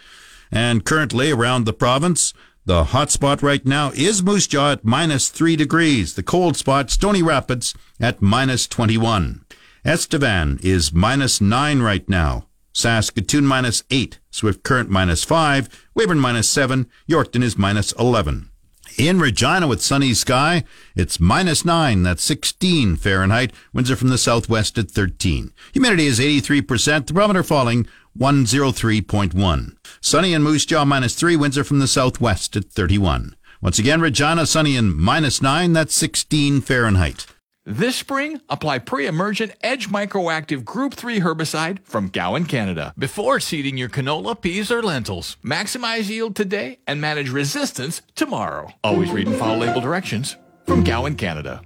And 0.53 0.85
currently 0.85 1.31
around 1.31 1.65
the 1.65 1.73
province, 1.73 2.35
the 2.67 2.85
hot 2.85 3.11
spot 3.11 3.43
right 3.43 3.65
now 3.65 3.93
is 3.95 4.23
Moose 4.23 4.47
Jaw 4.47 4.73
at 4.73 4.85
minus 4.85 5.31
3 5.31 5.57
degrees. 5.57 6.17
The 6.17 6.23
cold 6.23 6.55
spot, 6.59 6.91
Stony 6.91 7.23
Rapids, 7.23 7.75
at 7.99 8.21
minus 8.21 8.67
21. 8.67 9.47
Estevan 9.87 10.59
is 10.65 10.93
minus 10.93 11.41
9 11.41 11.81
right 11.81 12.09
now. 12.09 12.49
Saskatoon 12.73 13.47
minus 13.47 13.85
8, 13.89 14.19
Swift 14.33 14.65
Current 14.65 14.91
minus 14.91 15.23
5, 15.23 15.69
Weyburn 15.95 16.19
minus 16.19 16.49
7, 16.49 16.91
Yorkton 17.09 17.41
is 17.41 17.57
minus 17.57 17.93
11. 17.93 18.51
In 18.99 19.21
Regina 19.21 19.69
with 19.69 19.81
sunny 19.81 20.13
sky, 20.13 20.65
it's 20.97 21.21
minus 21.21 21.65
9, 21.65 22.03
that's 22.03 22.25
16 22.25 22.97
Fahrenheit. 22.97 23.53
Winds 23.73 23.89
are 23.89 23.95
from 23.95 24.09
the 24.09 24.19
southwest 24.19 24.77
at 24.77 24.91
13. 24.91 25.53
Humidity 25.73 26.07
is 26.07 26.19
83%, 26.19 27.07
thermometer 27.07 27.45
falling 27.45 27.87
103.1. 28.19 29.77
Sunny 30.01 30.33
in 30.33 30.43
Moose 30.43 30.67
Jaw 30.67 30.85
minus 30.85 31.15
3, 31.15 31.37
winds 31.37 31.57
are 31.57 31.65
from 31.65 31.79
the 31.79 31.87
southwest 31.87 32.57
at 32.57 32.73
31. 32.73 33.37
Once 33.63 33.79
again, 33.79 34.01
Regina 34.01 34.47
sunny 34.47 34.75
in 34.75 34.93
minus 34.97 35.41
9, 35.41 35.73
that's 35.75 35.95
16 35.95 36.61
Fahrenheit. 36.63 37.27
This 37.69 37.97
spring, 37.97 38.41
apply 38.49 38.79
pre-emergent 38.79 39.51
Edge 39.61 39.89
Microactive 39.89 40.65
Group 40.65 40.95
3 40.95 41.19
herbicide 41.19 41.83
from 41.83 42.07
Gowan, 42.07 42.45
Canada, 42.45 42.95
before 42.97 43.41
seeding 43.41 43.77
your 43.77 43.89
canola, 43.89 44.41
peas, 44.41 44.71
or 44.71 44.85
lentils. 44.85 45.37
Maximize 45.45 46.09
yield 46.09 46.37
today 46.37 46.79
and 46.87 47.01
manage 47.01 47.29
resistance 47.29 48.03
tomorrow. 48.15 48.71
Always 48.85 49.11
read 49.11 49.27
and 49.27 49.37
follow 49.37 49.59
label 49.59 49.81
directions 49.81 50.37
from 50.65 50.85
Gowan, 50.85 51.17
Canada. 51.17 51.61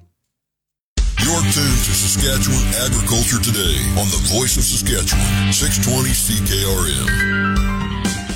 You're 1.21 1.43
tuned 1.43 1.53
to 1.53 1.93
Saskatchewan 1.93 2.65
Agriculture 2.81 3.39
Today 3.45 3.77
on 4.01 4.09
the 4.09 4.25
Voice 4.33 4.57
of 4.57 4.65
Saskatchewan, 4.65 5.53
620 5.53 6.09
CKRM. 6.09 7.80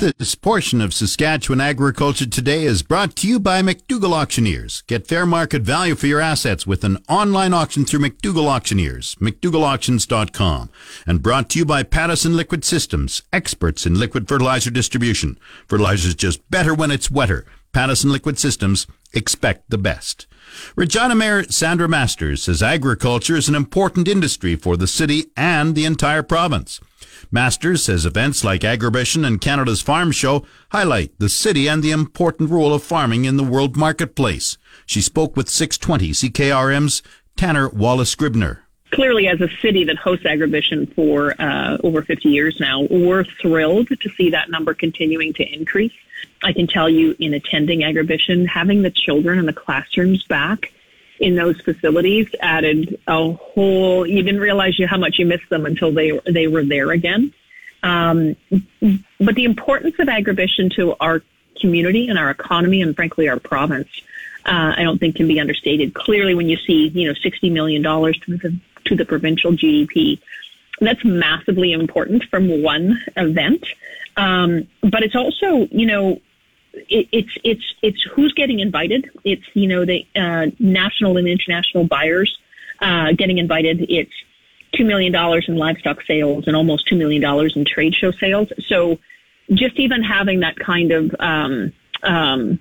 This 0.05 0.35
portion 0.35 0.81
of 0.81 0.93
Saskatchewan 0.93 1.59
Agriculture 1.59 2.27
Today 2.27 2.65
is 2.65 2.83
brought 2.83 3.15
to 3.15 3.27
you 3.27 3.39
by 3.39 3.63
McDougall 3.63 4.13
Auctioneers. 4.13 4.83
Get 4.85 5.07
fair 5.07 5.25
market 5.25 5.63
value 5.63 5.95
for 5.95 6.05
your 6.05 6.21
assets 6.21 6.67
with 6.67 6.83
an 6.83 6.99
online 7.09 7.55
auction 7.55 7.85
through 7.85 8.01
McDougall 8.01 8.47
Auctioneers, 8.47 9.15
McDougallAuctions.com. 9.15 10.69
And 11.07 11.23
brought 11.23 11.49
to 11.49 11.59
you 11.59 11.65
by 11.65 11.81
Pattison 11.81 12.37
Liquid 12.37 12.63
Systems, 12.63 13.23
experts 13.33 13.87
in 13.87 13.97
liquid 13.97 14.27
fertilizer 14.27 14.69
distribution. 14.69 15.39
Fertilizer's 15.67 16.13
just 16.13 16.47
better 16.51 16.75
when 16.75 16.91
it's 16.91 17.09
wetter. 17.09 17.43
Pattison 17.73 18.11
Liquid 18.11 18.37
Systems, 18.37 18.85
expect 19.11 19.71
the 19.71 19.79
best. 19.79 20.27
Regina 20.75 21.15
Mayor 21.15 21.45
Sandra 21.45 21.89
Masters 21.89 22.43
says 22.43 22.61
agriculture 22.61 23.35
is 23.35 23.49
an 23.49 23.55
important 23.55 24.07
industry 24.07 24.55
for 24.55 24.77
the 24.77 24.87
city 24.87 25.31
and 25.35 25.73
the 25.73 25.85
entire 25.85 26.21
province. 26.21 26.79
Masters 27.31 27.83
says 27.83 28.05
events 28.05 28.43
like 28.43 28.61
Agribition 28.61 29.25
and 29.25 29.41
Canada's 29.41 29.81
Farm 29.81 30.11
Show 30.11 30.45
highlight 30.69 31.17
the 31.19 31.29
city 31.29 31.67
and 31.67 31.83
the 31.83 31.91
important 31.91 32.49
role 32.49 32.73
of 32.73 32.83
farming 32.83 33.25
in 33.25 33.37
the 33.37 33.43
world 33.43 33.75
marketplace. 33.75 34.57
She 34.85 35.01
spoke 35.01 35.35
with 35.35 35.49
620 35.49 36.11
CKRM's 36.11 37.01
Tanner 37.35 37.69
Wallace 37.69 38.09
Scribner. 38.09 38.61
Clearly, 38.91 39.27
as 39.27 39.41
a 39.41 39.49
city 39.61 39.83
that 39.85 39.97
hosts 39.97 40.25
Agribition 40.25 40.93
for 40.93 41.39
uh, 41.41 41.77
over 41.83 42.01
50 42.01 42.29
years 42.29 42.59
now, 42.59 42.87
we're 42.89 43.25
thrilled 43.41 43.87
to 43.87 44.09
see 44.11 44.29
that 44.29 44.49
number 44.49 44.73
continuing 44.73 45.33
to 45.33 45.43
increase. 45.43 45.93
I 46.43 46.53
can 46.53 46.67
tell 46.67 46.89
you 46.89 47.15
in 47.19 47.33
attending 47.33 47.81
Agribition, 47.81 48.47
having 48.47 48.83
the 48.83 48.91
children 48.91 49.39
in 49.39 49.47
the 49.47 49.53
classrooms 49.53 50.23
back 50.23 50.71
in 51.19 51.35
those 51.35 51.59
facilities 51.61 52.27
added 52.39 52.99
a 53.07 53.31
whole. 53.31 54.05
You 54.05 54.23
didn't 54.23 54.41
realize 54.41 54.77
you 54.77 54.87
how 54.87 54.97
much 54.97 55.17
you 55.17 55.25
missed 55.25 55.49
them 55.49 55.65
until 55.65 55.91
they 55.91 56.19
they 56.25 56.47
were 56.47 56.63
there 56.63 56.91
again. 56.91 57.33
Um, 57.83 58.35
but 59.19 59.35
the 59.35 59.45
importance 59.45 59.95
of 59.99 60.07
agribition 60.07 60.73
to 60.75 60.95
our 60.99 61.21
community 61.59 62.07
and 62.07 62.17
our 62.17 62.29
economy, 62.29 62.81
and 62.81 62.95
frankly 62.95 63.29
our 63.29 63.39
province, 63.39 63.89
uh, 64.45 64.73
I 64.75 64.83
don't 64.83 64.97
think 64.99 65.15
can 65.15 65.27
be 65.27 65.39
understated. 65.39 65.93
Clearly, 65.93 66.35
when 66.35 66.49
you 66.49 66.57
see 66.57 66.89
you 66.89 67.07
know 67.07 67.13
sixty 67.13 67.49
million 67.49 67.81
dollars 67.81 68.17
to 68.25 68.37
the 68.37 68.57
to 68.85 68.95
the 68.95 69.05
provincial 69.05 69.51
GDP, 69.51 70.19
that's 70.81 71.03
massively 71.03 71.71
important 71.71 72.23
from 72.25 72.61
one 72.61 73.01
event. 73.15 73.65
Um, 74.17 74.67
but 74.81 75.03
it's 75.03 75.15
also 75.15 75.67
you 75.71 75.85
know 75.85 76.21
it, 76.89 77.07
it's 77.11 77.37
it's 77.43 77.73
it's 77.81 78.01
who's 78.03 78.33
getting 78.33 78.59
invited. 78.59 79.09
It's 79.23 79.43
you 79.53 79.67
know 79.67 79.85
the 79.85 80.05
uh, 80.15 80.47
national 80.59 81.17
and 81.17 81.27
international 81.27 81.85
buyers 81.85 82.37
uh, 82.81 83.13
getting 83.13 83.37
invited. 83.37 83.85
It's 83.89 84.13
two 84.73 84.85
million 84.85 85.11
dollars 85.11 85.45
in 85.47 85.55
livestock 85.55 86.01
sales 86.03 86.47
and 86.47 86.55
almost 86.55 86.87
two 86.87 86.95
million 86.95 87.21
dollars 87.21 87.55
in 87.55 87.65
trade 87.65 87.95
show 87.95 88.11
sales. 88.11 88.51
So 88.67 88.99
just 89.51 89.79
even 89.79 90.03
having 90.03 90.41
that 90.41 90.57
kind 90.57 90.91
of 90.91 91.15
um, 91.19 91.73
um, 92.03 92.59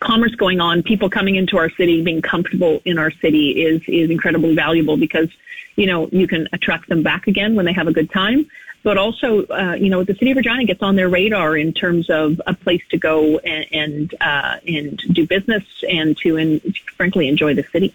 commerce 0.00 0.34
going 0.34 0.60
on, 0.60 0.82
people 0.82 1.08
coming 1.10 1.36
into 1.36 1.56
our 1.56 1.70
city, 1.70 2.02
being 2.02 2.22
comfortable 2.22 2.80
in 2.84 2.98
our 2.98 3.10
city 3.10 3.62
is 3.62 3.82
is 3.88 4.10
incredibly 4.10 4.54
valuable 4.54 4.96
because 4.96 5.28
you 5.76 5.86
know 5.86 6.08
you 6.12 6.26
can 6.26 6.48
attract 6.52 6.88
them 6.88 7.02
back 7.02 7.26
again 7.26 7.54
when 7.54 7.64
they 7.64 7.72
have 7.72 7.88
a 7.88 7.92
good 7.92 8.10
time 8.10 8.46
but 8.84 8.98
also, 8.98 9.44
uh, 9.46 9.74
you 9.74 9.90
know, 9.90 10.04
the 10.04 10.14
city 10.14 10.30
of 10.30 10.36
Regina 10.36 10.64
gets 10.64 10.82
on 10.82 10.94
their 10.94 11.08
radar 11.08 11.56
in 11.56 11.72
terms 11.72 12.08
of 12.08 12.40
a 12.46 12.54
place 12.54 12.82
to 12.90 12.98
go 12.98 13.38
and 13.38 13.66
and, 13.72 14.14
uh, 14.20 14.56
and 14.68 14.98
do 15.12 15.26
business 15.26 15.64
and 15.90 16.16
to, 16.18 16.36
and 16.36 16.60
frankly, 16.96 17.26
enjoy 17.26 17.54
the 17.54 17.64
city. 17.72 17.92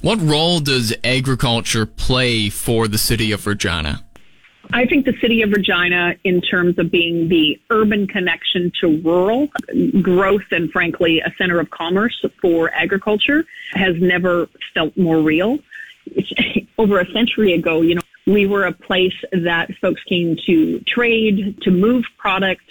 What 0.00 0.20
role 0.20 0.58
does 0.58 0.92
agriculture 1.04 1.86
play 1.86 2.48
for 2.48 2.88
the 2.88 2.98
city 2.98 3.30
of 3.30 3.46
Regina? 3.46 4.04
I 4.72 4.86
think 4.86 5.04
the 5.04 5.16
city 5.20 5.42
of 5.42 5.52
Regina, 5.52 6.14
in 6.24 6.40
terms 6.40 6.78
of 6.78 6.90
being 6.90 7.28
the 7.28 7.60
urban 7.70 8.06
connection 8.06 8.72
to 8.80 9.00
rural 9.02 9.48
growth 10.00 10.50
and 10.50 10.70
frankly 10.70 11.20
a 11.20 11.32
center 11.36 11.60
of 11.60 11.70
commerce 11.70 12.24
for 12.40 12.72
agriculture, 12.72 13.44
has 13.72 14.00
never 14.00 14.48
felt 14.72 14.96
more 14.96 15.20
real. 15.20 15.58
Over 16.78 17.00
a 17.00 17.06
century 17.12 17.52
ago, 17.52 17.82
you 17.82 17.96
know, 17.96 18.01
we 18.26 18.46
were 18.46 18.64
a 18.64 18.72
place 18.72 19.14
that 19.32 19.70
folks 19.80 20.02
came 20.04 20.36
to 20.46 20.80
trade, 20.80 21.60
to 21.62 21.70
move 21.70 22.04
product. 22.18 22.62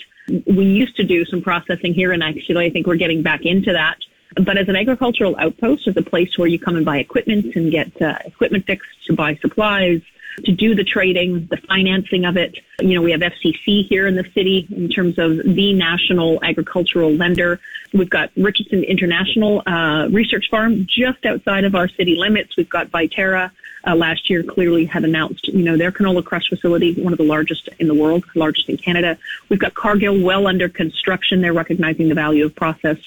We 0.46 0.66
used 0.66 0.96
to 0.98 1.04
do 1.04 1.26
some 1.26 1.42
processing 1.42 1.94
here, 1.94 2.12
and 2.12 2.24
actually, 2.24 2.66
I 2.66 2.70
think 2.70 2.88
we're 2.88 2.96
getting 2.96 3.22
back 3.22 3.46
into 3.46 3.74
that. 3.74 3.98
But 4.36 4.58
as 4.58 4.70
an 4.70 4.78
agricultural 4.78 5.36
outpost, 5.38 5.88
as 5.88 5.98
a 5.98 6.02
place 6.02 6.38
where 6.38 6.48
you 6.48 6.58
come 6.58 6.78
and 6.78 6.86
buy 6.86 7.00
equipment 7.00 7.56
and 7.56 7.70
get 7.70 8.02
uh, 8.02 8.18
equipment 8.24 8.66
fixed, 8.66 8.90
to 9.08 9.14
buy 9.14 9.36
supplies, 9.36 10.02
to 10.46 10.52
do 10.52 10.74
the 10.76 10.84
trading, 10.84 11.48
the 11.48 11.58
financing 11.58 12.26
of 12.26 12.38
it. 12.38 12.56
You 12.80 12.96
know, 12.96 13.02
we 13.02 13.12
have 13.12 13.22
FCC 13.22 13.88
here 13.88 14.08
in 14.08 14.16
the 14.16 14.24
city 14.34 14.68
in 14.72 14.90
terms 14.90 15.20
of 15.20 15.38
the 15.38 15.74
national 15.74 16.44
agricultural 16.44 17.12
lender. 17.12 17.60
We've 17.94 18.10
got 18.10 18.32
Richardson 18.38 18.84
International 18.84 19.62
uh, 19.68 20.08
Research 20.10 20.50
Farm 20.50 20.88
just 20.88 21.26
outside 21.26 21.66
of 21.66 21.76
our 21.76 21.90
city 21.90 22.16
limits. 22.16 22.56
We've 22.56 22.70
got 22.70 22.90
Viterra, 22.90 23.52
uh, 23.88 23.96
last 23.96 24.30
year 24.30 24.44
clearly 24.44 24.86
had 24.86 25.04
announced, 25.04 25.48
you 25.48 25.64
know, 25.64 25.78
their 25.78 25.92
canola 25.92 26.24
crush 26.24 26.48
facility, 26.50 26.94
one 27.02 27.14
of 27.14 27.18
the 27.18 27.26
largest 27.26 27.70
in 27.80 27.88
the 27.88 27.94
world, 27.94 28.24
largest 28.36 28.70
in 28.70 28.78
Canada. 28.78 29.18
We've 29.50 29.60
got 29.60 29.74
Cargill 29.74 30.20
well 30.22 30.48
under 30.48 30.70
construction. 30.70 31.42
They're 31.42 31.54
recognizing 31.54 32.10
the 32.10 32.16
value 32.16 32.46
of 32.46 32.56
process 32.56 32.98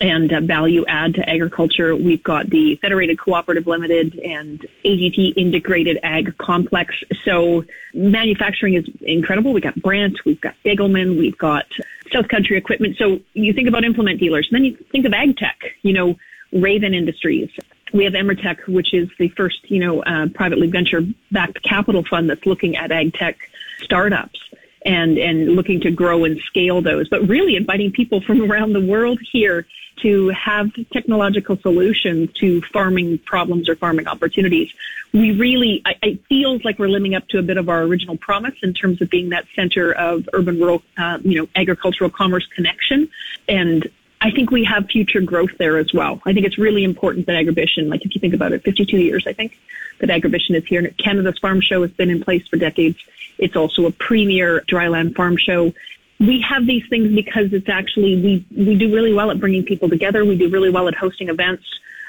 and 0.00 0.32
uh, 0.32 0.40
value 0.40 0.84
add 0.88 1.14
to 1.14 1.28
agriculture. 1.28 1.94
We've 1.94 2.22
got 2.22 2.50
the 2.50 2.76
Federated 2.76 3.18
Cooperative 3.18 3.66
Limited 3.66 4.18
and 4.18 4.66
AGT 4.84 5.34
Integrated 5.36 5.98
Ag 6.02 6.36
Complex. 6.38 6.94
So 7.24 7.64
manufacturing 7.94 8.74
is 8.74 8.84
incredible. 9.02 9.52
We've 9.52 9.62
got 9.62 9.80
Brandt, 9.80 10.24
we've 10.24 10.40
got 10.40 10.54
Degelman, 10.64 11.18
we've 11.18 11.38
got 11.38 11.66
South 12.12 12.28
Country 12.28 12.56
Equipment. 12.56 12.96
So 12.96 13.20
you 13.34 13.52
think 13.52 13.68
about 13.68 13.84
implement 13.84 14.18
dealers, 14.18 14.48
and 14.50 14.56
then 14.56 14.64
you 14.64 14.76
think 14.90 15.06
of 15.06 15.12
ag 15.12 15.36
tech, 15.36 15.58
you 15.82 15.92
know, 15.92 16.16
Raven 16.52 16.94
Industries, 16.94 17.50
we 17.92 18.04
have 18.04 18.14
Emmertech, 18.14 18.66
which 18.66 18.94
is 18.94 19.08
the 19.18 19.28
first, 19.28 19.70
you 19.70 19.80
know, 19.80 20.02
uh, 20.02 20.28
privately 20.34 20.68
venture-backed 20.68 21.62
capital 21.62 22.04
fund 22.04 22.30
that's 22.30 22.46
looking 22.46 22.76
at 22.76 22.90
ag 22.90 23.14
tech 23.14 23.36
startups 23.80 24.40
and 24.84 25.18
and 25.18 25.54
looking 25.54 25.80
to 25.80 25.90
grow 25.90 26.24
and 26.24 26.40
scale 26.40 26.82
those. 26.82 27.08
But 27.08 27.28
really 27.28 27.56
inviting 27.56 27.92
people 27.92 28.20
from 28.20 28.42
around 28.50 28.72
the 28.72 28.80
world 28.80 29.20
here 29.32 29.66
to 30.00 30.30
have 30.30 30.70
technological 30.92 31.56
solutions 31.58 32.30
to 32.34 32.60
farming 32.72 33.18
problems 33.18 33.68
or 33.68 33.76
farming 33.76 34.08
opportunities. 34.08 34.72
We 35.12 35.32
really, 35.32 35.82
it 36.02 36.24
feels 36.28 36.64
like 36.64 36.78
we're 36.78 36.88
living 36.88 37.14
up 37.14 37.28
to 37.28 37.38
a 37.38 37.42
bit 37.42 37.58
of 37.58 37.68
our 37.68 37.82
original 37.82 38.16
promise 38.16 38.54
in 38.62 38.72
terms 38.72 39.02
of 39.02 39.10
being 39.10 39.28
that 39.28 39.46
center 39.54 39.92
of 39.92 40.28
urban 40.32 40.58
rural, 40.58 40.82
uh, 40.96 41.18
you 41.22 41.38
know, 41.38 41.48
agricultural 41.54 42.10
commerce 42.10 42.46
connection. 42.54 43.10
And 43.48 43.88
I 44.22 44.30
think 44.30 44.52
we 44.52 44.62
have 44.64 44.86
future 44.86 45.20
growth 45.20 45.50
there 45.58 45.78
as 45.78 45.92
well. 45.92 46.22
I 46.24 46.32
think 46.32 46.46
it's 46.46 46.56
really 46.56 46.84
important 46.84 47.26
that 47.26 47.32
Agribition, 47.32 47.88
like 47.88 48.04
if 48.04 48.14
you 48.14 48.20
think 48.20 48.34
about 48.34 48.52
it, 48.52 48.62
52 48.62 48.96
years, 48.96 49.26
I 49.26 49.32
think, 49.32 49.58
that 49.98 50.10
Agribition 50.10 50.54
is 50.54 50.64
here. 50.64 50.88
Canada's 50.96 51.40
Farm 51.40 51.60
Show 51.60 51.82
has 51.82 51.90
been 51.90 52.08
in 52.08 52.22
place 52.22 52.46
for 52.46 52.56
decades. 52.56 52.98
It's 53.38 53.56
also 53.56 53.86
a 53.86 53.90
premier 53.90 54.60
dryland 54.68 55.16
farm 55.16 55.36
show. 55.36 55.74
We 56.20 56.40
have 56.42 56.66
these 56.66 56.84
things 56.88 57.12
because 57.12 57.52
it's 57.52 57.68
actually, 57.68 58.22
we, 58.22 58.46
we 58.56 58.76
do 58.76 58.94
really 58.94 59.12
well 59.12 59.32
at 59.32 59.40
bringing 59.40 59.64
people 59.64 59.88
together. 59.88 60.24
We 60.24 60.38
do 60.38 60.48
really 60.48 60.70
well 60.70 60.86
at 60.86 60.94
hosting 60.94 61.28
events, 61.28 61.64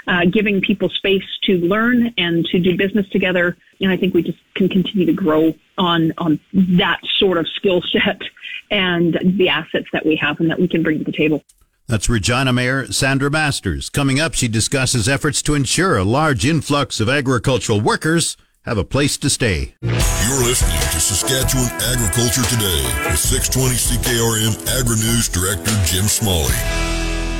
uh, 0.05 0.25
giving 0.25 0.61
people 0.61 0.89
space 0.89 1.25
to 1.45 1.57
learn 1.57 2.13
and 2.19 2.45
to 2.45 2.59
do 2.59 2.77
business 2.77 3.09
together. 3.09 3.57
And 3.81 3.89
I 3.89 3.97
think 3.97 4.13
we 4.13 4.21
just 4.21 4.37
can 4.53 4.69
continue 4.69 5.07
to 5.07 5.13
grow 5.13 5.55
on, 5.79 6.13
on 6.19 6.39
that 6.53 6.99
sort 7.17 7.39
of 7.39 7.47
skill 7.47 7.81
set 7.81 8.21
and 8.69 9.17
the 9.23 9.49
assets 9.49 9.87
that 9.93 10.05
we 10.05 10.15
have 10.17 10.39
and 10.39 10.51
that 10.51 10.59
we 10.59 10.67
can 10.67 10.83
bring 10.83 10.99
to 10.99 11.05
the 11.05 11.11
table. 11.11 11.43
That's 11.87 12.09
Regina 12.09 12.53
Mayor 12.53 12.91
Sandra 12.91 13.29
Masters. 13.29 13.89
Coming 13.89 14.19
up, 14.19 14.33
she 14.33 14.47
discusses 14.47 15.09
efforts 15.09 15.41
to 15.43 15.53
ensure 15.53 15.97
a 15.97 16.03
large 16.03 16.45
influx 16.45 16.99
of 16.99 17.09
agricultural 17.09 17.81
workers 17.81 18.37
have 18.63 18.77
a 18.77 18.85
place 18.85 19.17
to 19.17 19.29
stay. 19.29 19.75
You're 19.81 20.43
listening 20.43 20.79
to 20.79 20.99
Saskatchewan 20.99 21.69
Agriculture 21.81 22.43
Today 22.49 22.83
with 23.09 23.19
620 23.19 23.75
CKRM 23.75 24.79
Agri 24.79 24.95
News 24.95 25.27
Director 25.27 25.71
Jim 25.85 26.05
Smalley. 26.05 26.53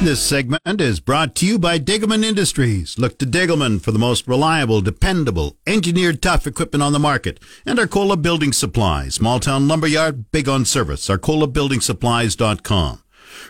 This 0.02 0.22
segment 0.22 0.82
is 0.82 1.00
brought 1.00 1.34
to 1.36 1.46
you 1.46 1.58
by 1.58 1.80
Degelman 1.80 2.26
Industries. 2.26 3.00
Look 3.00 3.18
to 3.20 3.26
Degelman 3.26 3.82
for 3.82 3.94
the 3.94 4.00
most 4.00 4.28
reliable, 4.28 4.82
dependable, 4.82 5.56
engineered 5.66 6.22
tough 6.22 6.46
equipment 6.46 6.84
on 6.84 6.92
the 6.92 7.00
market. 7.00 7.40
And 7.66 7.80
Arcola 7.80 8.18
Building 8.18 8.52
Supplies, 8.52 9.16
small 9.16 9.40
town 9.40 9.70
lumberyard, 9.70 10.30
big 10.32 10.50
on 10.50 10.66
service. 10.66 11.08
ArcolaBuildingSupplies.com. 11.08 13.03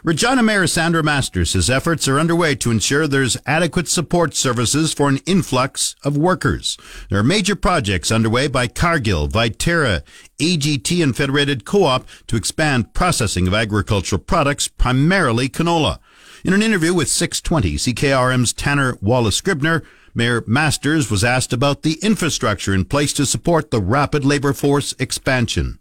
Regina 0.03 0.41
Mayor 0.41 0.67
Sandra 0.67 1.03
Masters 1.03 1.51
says 1.51 1.69
efforts 1.69 2.07
are 2.07 2.19
underway 2.19 2.55
to 2.55 2.71
ensure 2.71 3.07
there's 3.07 3.37
adequate 3.45 3.87
support 3.87 4.33
services 4.35 4.93
for 4.93 5.09
an 5.09 5.19
influx 5.25 5.95
of 6.03 6.17
workers. 6.17 6.77
There 7.09 7.19
are 7.19 7.23
major 7.23 7.55
projects 7.55 8.11
underway 8.11 8.47
by 8.47 8.67
Cargill, 8.67 9.27
Viterra, 9.27 10.03
AGT, 10.39 11.03
and 11.03 11.15
Federated 11.15 11.65
Co-op 11.65 12.07
to 12.27 12.35
expand 12.35 12.93
processing 12.93 13.47
of 13.47 13.53
agricultural 13.53 14.21
products, 14.21 14.67
primarily 14.67 15.49
canola. 15.49 15.99
In 16.43 16.53
an 16.53 16.61
interview 16.63 16.93
with 16.93 17.07
620 17.07 17.77
CKRM's 17.77 18.53
Tanner 18.53 18.97
Wallace 19.01 19.37
Scribner, 19.37 19.83
Mayor 20.15 20.43
Masters 20.45 21.09
was 21.09 21.23
asked 21.23 21.53
about 21.53 21.81
the 21.81 21.97
infrastructure 22.03 22.73
in 22.73 22.85
place 22.85 23.13
to 23.13 23.25
support 23.25 23.71
the 23.71 23.81
rapid 23.81 24.23
labor 24.25 24.53
force 24.53 24.93
expansion. 24.99 25.79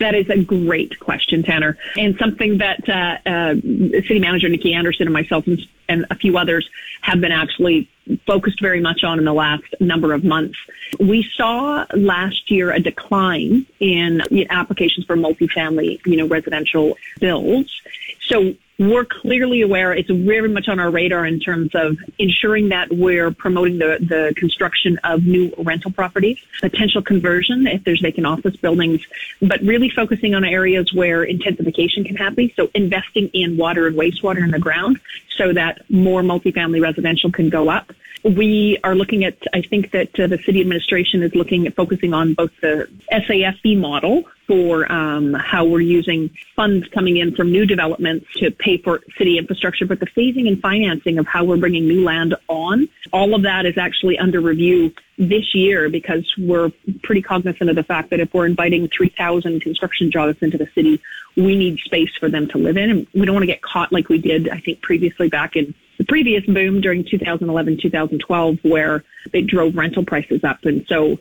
That 0.00 0.14
is 0.14 0.28
a 0.28 0.42
great 0.42 0.98
question, 0.98 1.44
Tanner, 1.44 1.78
and 1.96 2.16
something 2.18 2.58
that 2.58 2.88
uh, 2.88 3.28
uh, 3.28 3.54
City 3.54 4.18
Manager 4.18 4.48
Nikki 4.48 4.74
Anderson 4.74 5.06
and 5.06 5.12
myself 5.12 5.46
and, 5.46 5.60
and 5.88 6.04
a 6.10 6.16
few 6.16 6.36
others 6.36 6.68
have 7.02 7.20
been 7.20 7.30
actually 7.30 7.88
focused 8.26 8.60
very 8.60 8.80
much 8.80 9.04
on 9.04 9.18
in 9.18 9.24
the 9.24 9.32
last 9.32 9.62
number 9.78 10.12
of 10.12 10.24
months. 10.24 10.58
We 10.98 11.22
saw 11.36 11.86
last 11.94 12.50
year 12.50 12.72
a 12.72 12.80
decline 12.80 13.66
in 13.78 14.22
applications 14.50 15.06
for 15.06 15.16
multifamily, 15.16 16.04
you 16.06 16.16
know, 16.16 16.26
residential 16.26 16.96
builds. 17.20 17.80
So 18.26 18.54
we're 18.78 19.04
clearly 19.04 19.60
aware 19.60 19.92
it's 19.92 20.10
very 20.10 20.48
much 20.48 20.68
on 20.68 20.80
our 20.80 20.90
radar 20.90 21.24
in 21.26 21.38
terms 21.38 21.70
of 21.74 21.96
ensuring 22.18 22.70
that 22.70 22.92
we're 22.92 23.30
promoting 23.30 23.78
the, 23.78 23.98
the 24.00 24.34
construction 24.36 24.98
of 25.04 25.24
new 25.24 25.52
rental 25.58 25.92
properties, 25.92 26.38
potential 26.60 27.00
conversion 27.00 27.66
if 27.66 27.84
there's 27.84 28.00
vacant 28.00 28.26
office 28.26 28.56
buildings, 28.56 29.00
but 29.40 29.60
really 29.60 29.90
focusing 29.90 30.34
on 30.34 30.44
areas 30.44 30.92
where 30.92 31.22
intensification 31.22 32.04
can 32.04 32.16
happen. 32.16 32.50
So 32.56 32.68
investing 32.74 33.28
in 33.28 33.56
water 33.56 33.86
and 33.86 33.96
wastewater 33.96 34.42
in 34.42 34.50
the 34.50 34.58
ground 34.58 34.98
so 35.36 35.52
that 35.52 35.88
more 35.88 36.22
multifamily 36.22 36.82
residential 36.82 37.30
can 37.30 37.50
go 37.50 37.68
up. 37.68 37.92
We 38.24 38.78
are 38.82 38.94
looking 38.94 39.24
at, 39.24 39.36
I 39.52 39.60
think 39.60 39.90
that 39.90 40.18
uh, 40.18 40.26
the 40.26 40.38
city 40.38 40.62
administration 40.62 41.22
is 41.22 41.34
looking 41.34 41.66
at 41.66 41.76
focusing 41.76 42.14
on 42.14 42.32
both 42.32 42.52
the 42.62 42.88
SAFB 43.12 43.78
model 43.78 44.24
for 44.46 44.90
um, 44.90 45.34
how 45.34 45.66
we're 45.66 45.80
using 45.80 46.30
funds 46.56 46.88
coming 46.88 47.18
in 47.18 47.34
from 47.36 47.52
new 47.52 47.66
developments 47.66 48.26
to 48.36 48.50
pay 48.50 48.78
for 48.78 49.02
city 49.18 49.36
infrastructure, 49.36 49.84
but 49.84 50.00
the 50.00 50.06
phasing 50.06 50.48
and 50.48 50.58
financing 50.60 51.18
of 51.18 51.26
how 51.26 51.44
we're 51.44 51.58
bringing 51.58 51.86
new 51.86 52.02
land 52.02 52.34
on, 52.48 52.88
all 53.12 53.34
of 53.34 53.42
that 53.42 53.66
is 53.66 53.76
actually 53.76 54.18
under 54.18 54.40
review 54.40 54.90
this 55.18 55.54
year 55.54 55.90
because 55.90 56.24
we're 56.38 56.72
pretty 57.02 57.20
cognizant 57.20 57.68
of 57.68 57.76
the 57.76 57.84
fact 57.84 58.08
that 58.08 58.20
if 58.20 58.32
we're 58.32 58.46
inviting 58.46 58.88
3,000 58.88 59.60
construction 59.60 60.10
jobs 60.10 60.38
into 60.40 60.56
the 60.56 60.68
city, 60.74 60.98
we 61.36 61.56
need 61.56 61.78
space 61.80 62.10
for 62.18 62.30
them 62.30 62.48
to 62.48 62.58
live 62.58 62.78
in. 62.78 62.90
And 62.90 63.06
we 63.12 63.26
don't 63.26 63.34
want 63.34 63.42
to 63.42 63.48
get 63.48 63.60
caught 63.60 63.92
like 63.92 64.08
we 64.08 64.18
did, 64.18 64.48
I 64.48 64.60
think, 64.60 64.80
previously 64.80 65.28
back 65.28 65.56
in 65.56 65.74
the 66.04 66.12
previous 66.12 66.44
boom 66.44 66.80
during 66.80 67.04
2011, 67.04 67.78
2012, 67.80 68.58
where 68.62 69.04
it 69.32 69.46
drove 69.46 69.74
rental 69.74 70.04
prices 70.04 70.44
up. 70.44 70.64
And 70.64 70.84
so 70.86 71.18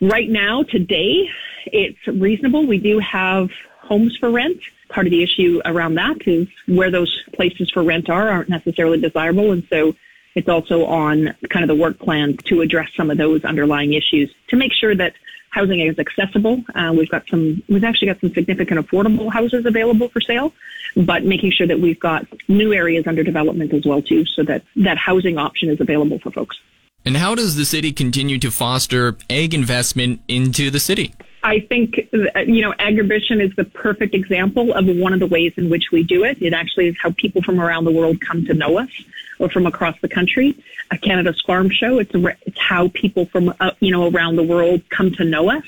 right 0.00 0.28
now, 0.28 0.62
today, 0.62 1.30
it's 1.66 2.06
reasonable. 2.06 2.66
We 2.66 2.78
do 2.78 2.98
have 2.98 3.50
homes 3.78 4.16
for 4.16 4.30
rent. 4.30 4.60
Part 4.90 5.06
of 5.06 5.10
the 5.10 5.22
issue 5.22 5.60
around 5.64 5.94
that 5.94 6.26
is 6.26 6.48
where 6.66 6.90
those 6.90 7.22
places 7.32 7.70
for 7.70 7.82
rent 7.82 8.10
are 8.10 8.28
aren't 8.28 8.48
necessarily 8.48 9.00
desirable. 9.00 9.52
And 9.52 9.66
so 9.70 9.94
it's 10.34 10.48
also 10.48 10.84
on 10.84 11.34
kind 11.48 11.64
of 11.64 11.68
the 11.68 11.80
work 11.80 11.98
plan 11.98 12.36
to 12.44 12.60
address 12.60 12.90
some 12.96 13.10
of 13.10 13.16
those 13.16 13.44
underlying 13.44 13.94
issues 13.94 14.32
to 14.48 14.56
make 14.56 14.72
sure 14.72 14.94
that 14.94 15.14
housing 15.50 15.80
is 15.80 15.98
accessible. 15.98 16.62
Uh, 16.74 16.92
we've 16.96 17.10
got 17.10 17.28
some, 17.28 17.62
we've 17.68 17.84
actually 17.84 18.08
got 18.08 18.20
some 18.20 18.32
significant 18.32 18.86
affordable 18.86 19.32
houses 19.32 19.66
available 19.66 20.08
for 20.08 20.20
sale, 20.20 20.52
but 20.96 21.24
making 21.24 21.52
sure 21.52 21.66
that 21.66 21.80
we've 21.80 22.00
got 22.00 22.26
new 22.48 22.72
areas 22.72 23.06
under 23.06 23.22
development 23.22 23.72
as 23.72 23.84
well 23.84 24.02
too, 24.02 24.24
so 24.26 24.42
that 24.44 24.62
that 24.76 24.98
housing 24.98 25.38
option 25.38 25.68
is 25.68 25.80
available 25.80 26.18
for 26.18 26.30
folks. 26.30 26.58
And 27.04 27.16
how 27.16 27.34
does 27.34 27.56
the 27.56 27.64
city 27.64 27.92
continue 27.92 28.38
to 28.38 28.50
foster 28.50 29.16
ag 29.30 29.54
investment 29.54 30.20
into 30.28 30.70
the 30.70 30.80
city? 30.80 31.14
I 31.42 31.60
think, 31.60 31.96
you 32.12 32.60
know, 32.60 32.72
agribition 32.72 33.42
is 33.42 33.56
the 33.56 33.64
perfect 33.64 34.14
example 34.14 34.74
of 34.74 34.84
one 34.86 35.14
of 35.14 35.20
the 35.20 35.26
ways 35.26 35.54
in 35.56 35.70
which 35.70 35.90
we 35.90 36.02
do 36.02 36.22
it. 36.24 36.42
It 36.42 36.52
actually 36.52 36.88
is 36.88 36.96
how 37.02 37.12
people 37.12 37.40
from 37.40 37.58
around 37.58 37.84
the 37.84 37.90
world 37.90 38.20
come 38.20 38.44
to 38.44 38.52
know 38.52 38.78
us 38.78 38.90
or 39.38 39.48
from 39.48 39.64
across 39.64 39.98
the 40.02 40.08
country. 40.08 40.54
A 40.90 40.98
Canada's 40.98 41.40
Farm 41.40 41.70
Show, 41.70 41.98
it's, 41.98 42.14
a, 42.14 42.36
it's 42.44 42.58
how 42.58 42.88
people 42.88 43.24
from, 43.24 43.54
uh, 43.58 43.70
you 43.80 43.90
know, 43.90 44.10
around 44.10 44.36
the 44.36 44.42
world 44.42 44.82
come 44.90 45.12
to 45.12 45.24
know 45.24 45.48
us. 45.50 45.64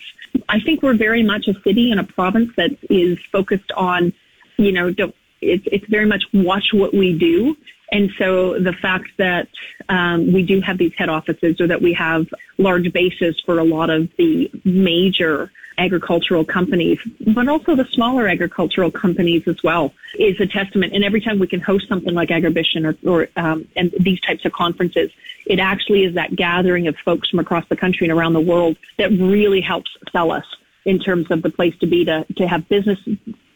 I 0.50 0.60
think 0.60 0.82
we're 0.82 0.96
very 0.96 1.22
much 1.22 1.48
a 1.48 1.54
city 1.62 1.90
and 1.90 1.98
a 1.98 2.04
province 2.04 2.52
that 2.56 2.76
is 2.90 3.18
focused 3.30 3.72
on, 3.72 4.12
you 4.56 4.72
know, 4.72 4.90
don't, 4.90 5.14
it's, 5.40 5.66
it's 5.70 5.86
very 5.86 6.06
much 6.06 6.24
watch 6.32 6.68
what 6.72 6.94
we 6.94 7.18
do 7.18 7.56
and 7.92 8.10
so 8.18 8.58
the 8.58 8.72
fact 8.72 9.10
that 9.18 9.48
um, 9.90 10.32
we 10.32 10.42
do 10.42 10.62
have 10.62 10.78
these 10.78 10.94
head 10.94 11.10
offices 11.10 11.60
or 11.60 11.66
that 11.66 11.82
we 11.82 11.92
have 11.92 12.26
large 12.56 12.90
bases 12.90 13.38
for 13.44 13.58
a 13.58 13.64
lot 13.64 13.90
of 13.90 14.08
the 14.16 14.50
major 14.64 15.52
agricultural 15.76 16.44
companies, 16.44 16.98
but 17.34 17.48
also 17.48 17.74
the 17.74 17.84
smaller 17.84 18.28
agricultural 18.28 18.90
companies 18.90 19.46
as 19.46 19.62
well, 19.62 19.92
is 20.18 20.40
a 20.40 20.46
testament. 20.46 20.94
And 20.94 21.04
every 21.04 21.20
time 21.20 21.38
we 21.38 21.46
can 21.46 21.60
host 21.60 21.86
something 21.86 22.14
like 22.14 22.30
Agribition 22.30 22.96
or, 23.04 23.10
or 23.10 23.28
um, 23.36 23.68
and 23.76 23.92
these 24.00 24.20
types 24.20 24.44
of 24.46 24.52
conferences, 24.52 25.10
it 25.44 25.58
actually 25.58 26.04
is 26.04 26.14
that 26.14 26.34
gathering 26.34 26.88
of 26.88 26.96
folks 26.96 27.28
from 27.28 27.40
across 27.40 27.66
the 27.68 27.76
country 27.76 28.08
and 28.08 28.16
around 28.16 28.32
the 28.32 28.40
world 28.40 28.76
that 28.96 29.10
really 29.10 29.60
helps 29.60 29.90
sell 30.12 30.30
us 30.30 30.46
in 30.84 30.98
terms 30.98 31.30
of 31.30 31.42
the 31.42 31.50
place 31.50 31.76
to 31.78 31.86
be 31.86 32.04
to, 32.06 32.24
to 32.36 32.48
have 32.48 32.68
business 32.68 32.98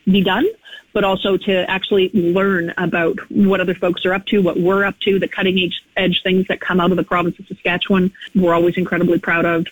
be 0.06 0.22
done, 0.22 0.46
but 0.92 1.04
also 1.04 1.36
to 1.36 1.68
actually 1.70 2.10
learn 2.14 2.72
about 2.78 3.18
what 3.30 3.60
other 3.60 3.74
folks 3.74 4.04
are 4.06 4.14
up 4.14 4.24
to, 4.26 4.40
what 4.40 4.58
we're 4.58 4.84
up 4.84 4.98
to, 5.00 5.18
the 5.18 5.28
cutting 5.28 5.58
edge, 5.58 5.82
edge 5.96 6.22
things 6.22 6.46
that 6.48 6.60
come 6.60 6.80
out 6.80 6.90
of 6.90 6.96
the 6.96 7.04
province 7.04 7.38
of 7.38 7.46
Saskatchewan. 7.46 8.12
We're 8.34 8.54
always 8.54 8.76
incredibly 8.76 9.18
proud 9.18 9.44
of. 9.44 9.66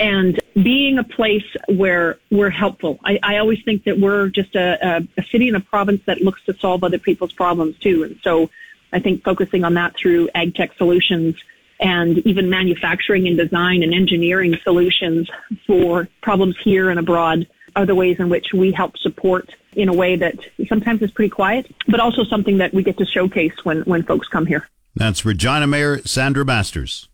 And 0.00 0.40
being 0.54 0.98
a 0.98 1.04
place 1.04 1.46
where 1.66 2.18
we're 2.30 2.50
helpful. 2.50 3.00
I, 3.04 3.18
I 3.22 3.38
always 3.38 3.58
think 3.64 3.84
that 3.84 3.98
we're 3.98 4.28
just 4.28 4.54
a, 4.54 4.78
a, 4.86 5.08
a 5.18 5.24
city 5.24 5.48
and 5.48 5.56
a 5.56 5.60
province 5.60 6.02
that 6.06 6.20
looks 6.20 6.44
to 6.44 6.56
solve 6.58 6.84
other 6.84 6.98
people's 6.98 7.32
problems 7.32 7.76
too. 7.78 8.04
And 8.04 8.20
so 8.22 8.48
I 8.92 9.00
think 9.00 9.24
focusing 9.24 9.64
on 9.64 9.74
that 9.74 9.96
through 9.96 10.28
ag 10.34 10.54
tech 10.54 10.74
solutions 10.76 11.34
and 11.80 12.18
even 12.18 12.50
manufacturing 12.50 13.26
and 13.26 13.36
design 13.36 13.82
and 13.82 13.94
engineering 13.94 14.56
solutions 14.62 15.28
for 15.66 16.08
problems 16.20 16.56
here 16.62 16.90
and 16.90 16.98
abroad 16.98 17.46
are 17.76 17.86
the 17.86 17.94
ways 17.94 18.16
in 18.18 18.28
which 18.28 18.52
we 18.52 18.72
help 18.72 18.96
support 18.98 19.54
in 19.78 19.88
a 19.88 19.94
way 19.94 20.16
that 20.16 20.34
sometimes 20.66 21.00
is 21.00 21.10
pretty 21.12 21.30
quiet, 21.30 21.72
but 21.86 22.00
also 22.00 22.24
something 22.24 22.58
that 22.58 22.74
we 22.74 22.82
get 22.82 22.98
to 22.98 23.06
showcase 23.06 23.54
when, 23.62 23.82
when 23.82 24.02
folks 24.02 24.26
come 24.26 24.44
here. 24.44 24.68
That's 24.96 25.24
Regina 25.24 25.68
Mayor 25.68 26.02
Sandra 26.04 26.44
Masters. 26.44 27.08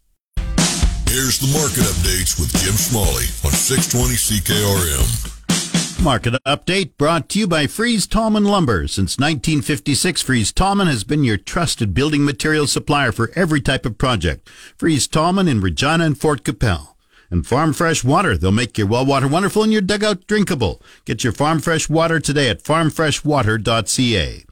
Here's 1.06 1.38
the 1.38 1.52
market 1.52 1.84
updates 1.84 2.40
with 2.40 2.50
Jim 2.64 2.72
Smalley 2.72 3.26
on 3.44 3.52
620 3.52 4.14
CKRM. 4.16 6.02
Market 6.02 6.34
update 6.46 6.96
brought 6.96 7.28
to 7.28 7.38
you 7.38 7.46
by 7.46 7.66
Fries 7.66 8.06
Tallman 8.06 8.44
Lumber. 8.44 8.88
Since 8.88 9.18
1956, 9.18 10.22
Fries 10.22 10.52
Tallman 10.52 10.86
has 10.86 11.04
been 11.04 11.22
your 11.22 11.36
trusted 11.36 11.94
building 11.94 12.24
material 12.24 12.66
supplier 12.66 13.12
for 13.12 13.30
every 13.36 13.60
type 13.60 13.86
of 13.86 13.98
project. 13.98 14.48
Fries 14.76 15.06
Tallman 15.06 15.48
in 15.48 15.60
Regina 15.60 16.04
and 16.04 16.18
Fort 16.18 16.44
Qu'Appelle 16.44 16.93
and 17.34 17.46
Farm 17.46 17.72
Fresh 17.72 18.04
Water. 18.04 18.38
They'll 18.38 18.52
make 18.52 18.78
your 18.78 18.86
well 18.86 19.04
water 19.04 19.28
wonderful 19.28 19.64
and 19.64 19.72
your 19.72 19.82
dugout 19.82 20.26
drinkable. 20.26 20.80
Get 21.04 21.24
your 21.24 21.32
Farm 21.32 21.58
Fresh 21.58 21.90
Water 21.90 22.20
today 22.20 22.48
at 22.48 22.62
farmfreshwater.ca. 22.62 24.44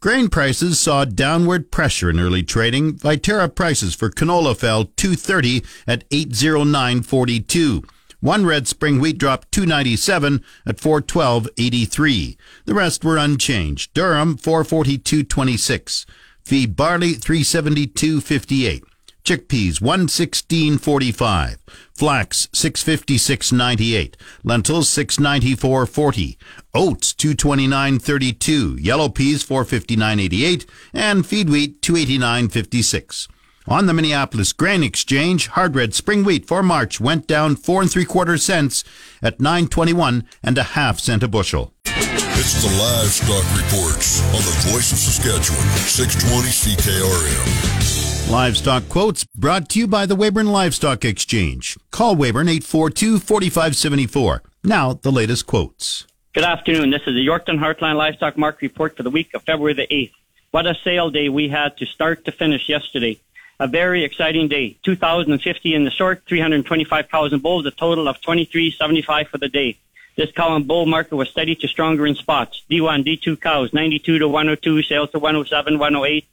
Grain 0.00 0.28
prices 0.28 0.80
saw 0.80 1.04
downward 1.04 1.70
pressure 1.70 2.08
in 2.08 2.18
early 2.18 2.42
trading. 2.42 2.94
Viterra 2.94 3.54
prices 3.54 3.94
for 3.94 4.08
canola 4.08 4.56
fell 4.56 4.84
230 4.84 5.64
at 5.86 6.08
809.42. 6.10 7.84
One 8.20 8.46
red 8.46 8.66
spring 8.66 9.00
wheat 9.00 9.18
dropped 9.18 9.52
297 9.52 10.42
at 10.64 10.78
412.83. 10.78 12.36
The 12.64 12.74
rest 12.74 13.04
were 13.04 13.16
unchanged. 13.16 13.94
Durum 13.94 14.40
442.26. 14.40 16.06
Feed 16.44 16.76
barley 16.76 17.14
372.58 17.14 18.87
chickpeas 19.28 19.80
116.45, 19.82 21.58
flax 21.92 22.46
656.98, 22.54 24.14
lentils 24.42 24.88
694.40, 24.88 26.38
oats 26.72 27.12
229.32, 27.12 28.82
yellow 28.82 29.10
peas 29.10 29.44
459.88, 29.44 30.66
and 30.94 31.26
feed 31.26 31.50
wheat 31.50 31.82
289.56. 31.82 33.28
On 33.66 33.84
the 33.84 33.92
Minneapolis 33.92 34.54
Grain 34.54 34.82
Exchange, 34.82 35.48
hard 35.48 35.76
red 35.76 35.92
spring 35.92 36.24
wheat 36.24 36.48
for 36.48 36.62
March 36.62 36.98
went 36.98 37.26
down 37.26 37.54
four 37.54 37.82
and 37.82 37.90
three 37.90 38.06
quarter 38.06 38.38
cents 38.38 38.82
at 39.20 39.42
nine 39.42 39.68
twenty 39.68 39.92
one 39.92 40.26
and 40.42 40.56
a 40.56 40.62
half 40.62 40.98
cent 40.98 41.22
a 41.22 41.28
bushel. 41.28 41.74
It's 41.84 42.62
the 42.62 42.70
livestock 42.80 43.44
reports 43.54 44.22
on 44.28 44.40
the 44.40 44.70
voice 44.72 44.90
of 44.90 44.96
Saskatchewan, 44.96 45.68
620 45.84 46.48
CKRM. 46.48 47.87
Livestock 48.28 48.86
quotes 48.90 49.24
brought 49.24 49.70
to 49.70 49.78
you 49.78 49.86
by 49.86 50.04
the 50.04 50.14
Weyburn 50.14 50.52
Livestock 50.52 51.02
Exchange. 51.02 51.78
Call 51.90 52.14
Weyburn 52.14 52.46
842 52.46 53.20
4574. 53.20 54.42
Now, 54.62 54.92
the 54.92 55.10
latest 55.10 55.46
quotes. 55.46 56.06
Good 56.34 56.44
afternoon. 56.44 56.90
This 56.90 57.00
is 57.06 57.14
the 57.14 57.26
Yorkton 57.26 57.58
Heartland 57.58 57.96
Livestock 57.96 58.36
Market 58.36 58.60
Report 58.60 58.94
for 58.94 59.02
the 59.02 59.08
week 59.08 59.32
of 59.32 59.44
February 59.44 59.72
the 59.72 59.86
8th. 59.86 60.12
What 60.50 60.66
a 60.66 60.74
sale 60.84 61.08
day 61.08 61.30
we 61.30 61.48
had 61.48 61.78
to 61.78 61.86
start 61.86 62.26
to 62.26 62.32
finish 62.32 62.68
yesterday. 62.68 63.18
A 63.60 63.66
very 63.66 64.04
exciting 64.04 64.46
day. 64.46 64.76
2,050 64.82 65.74
in 65.74 65.84
the 65.86 65.90
short, 65.90 66.22
325,000 66.28 67.42
bulls, 67.42 67.64
a 67.64 67.70
total 67.70 68.08
of 68.08 68.20
2375 68.20 69.28
for 69.28 69.38
the 69.38 69.48
day. 69.48 69.78
This 70.18 70.30
cow 70.32 70.54
and 70.54 70.68
bull 70.68 70.84
market 70.84 71.16
was 71.16 71.30
steady 71.30 71.54
to 71.54 71.68
stronger 71.68 72.06
in 72.06 72.14
spots. 72.14 72.62
D1, 72.70 73.06
D2 73.06 73.40
cows, 73.40 73.72
92 73.72 74.18
to 74.18 74.28
102, 74.28 74.82
sales 74.82 75.10
to 75.12 75.18
107, 75.18 75.78
108. 75.78 76.28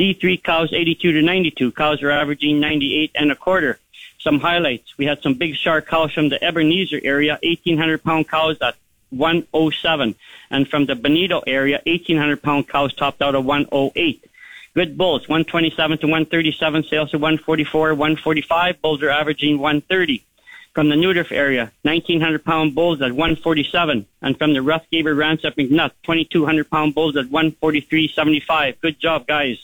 D3 0.00 0.42
cows, 0.42 0.72
82 0.72 1.12
to 1.12 1.20
92. 1.20 1.72
Cows 1.72 2.02
are 2.02 2.10
averaging 2.10 2.58
98 2.58 3.10
and 3.14 3.30
a 3.30 3.36
quarter. 3.36 3.78
Some 4.18 4.40
highlights. 4.40 4.96
We 4.96 5.04
had 5.04 5.20
some 5.22 5.34
big 5.34 5.56
shark 5.56 5.86
cows 5.86 6.14
from 6.14 6.30
the 6.30 6.42
Ebenezer 6.42 7.00
area, 7.04 7.38
1,800 7.42 8.02
pound 8.02 8.26
cows 8.26 8.56
at 8.62 8.76
107. 9.10 10.14
And 10.50 10.66
from 10.66 10.86
the 10.86 10.94
Bonito 10.94 11.42
area, 11.46 11.82
1,800 11.84 12.42
pound 12.42 12.66
cows 12.66 12.94
topped 12.94 13.20
out 13.20 13.34
at 13.34 13.44
108. 13.44 14.24
Good 14.72 14.96
bulls, 14.96 15.28
127 15.28 15.98
to 15.98 16.06
137, 16.06 16.84
sales 16.84 17.10
to 17.10 17.18
144, 17.18 17.94
145. 17.94 18.80
Bulls 18.80 19.02
are 19.02 19.10
averaging 19.10 19.58
130. 19.58 20.24
From 20.72 20.88
the 20.88 20.94
Neudorf 20.94 21.30
area, 21.30 21.72
1,900 21.82 22.42
pound 22.42 22.74
bulls 22.74 23.02
at 23.02 23.12
147. 23.12 24.06
And 24.22 24.38
from 24.38 24.54
the 24.54 24.60
Roughgaber 24.60 25.14
Ranch 25.14 25.44
at 25.44 25.56
McNutt, 25.56 25.90
2,200 26.04 26.70
pound 26.70 26.94
bulls 26.94 27.18
at 27.18 27.26
143.75. 27.26 28.80
Good 28.80 28.98
job, 28.98 29.26
guys. 29.26 29.58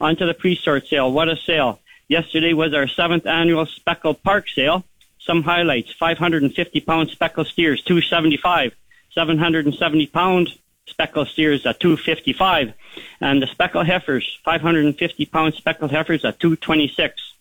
On 0.00 0.16
to 0.16 0.26
the 0.26 0.34
pre-sort 0.34 0.86
sale. 0.86 1.10
What 1.12 1.28
a 1.28 1.36
sale. 1.36 1.80
Yesterday 2.08 2.52
was 2.52 2.74
our 2.74 2.86
seventh 2.86 3.26
annual 3.26 3.66
Speckle 3.66 4.14
Park 4.14 4.48
sale. 4.48 4.84
Some 5.18 5.42
highlights. 5.42 5.92
550 5.92 6.80
pound 6.80 7.10
Speckle 7.10 7.44
steers, 7.44 7.82
275. 7.82 8.74
770 9.12 10.06
pound 10.08 10.50
Speckle 10.86 11.26
steers 11.26 11.66
at 11.66 11.80
255. 11.80 12.72
And 13.20 13.42
the 13.42 13.46
Speckle 13.46 13.84
heifers, 13.84 14.38
550 14.44 15.26
pound 15.26 15.54
Speckle 15.54 15.90
heifers 15.90 16.24
at 16.24 16.38
226. 16.38 17.34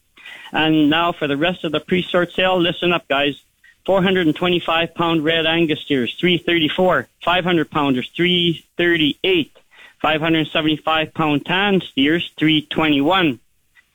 And 0.51 0.89
now 0.89 1.11
for 1.11 1.27
the 1.27 1.37
rest 1.37 1.63
of 1.63 1.71
the 1.71 1.79
pre-sort 1.79 2.31
sale, 2.31 2.59
listen 2.59 2.93
up, 2.93 3.07
guys. 3.07 3.41
425 3.85 4.95
pound 4.95 5.23
red 5.23 5.45
Angus 5.45 5.81
steers, 5.81 6.15
334. 6.19 7.07
500 7.23 7.69
pounders, 7.69 8.09
338. 8.15 9.55
575 10.05 11.15
pound 11.15 11.43
tan 11.47 11.81
steers, 11.81 12.31
321. 12.37 13.39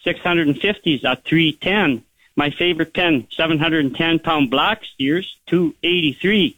650s 0.04 1.04
at 1.04 1.24
310. 1.24 2.02
My 2.34 2.50
favorite 2.50 2.92
pen, 2.92 3.28
710 3.30 4.18
pound 4.18 4.50
black 4.50 4.84
steers, 4.84 5.36
283. 5.46 6.56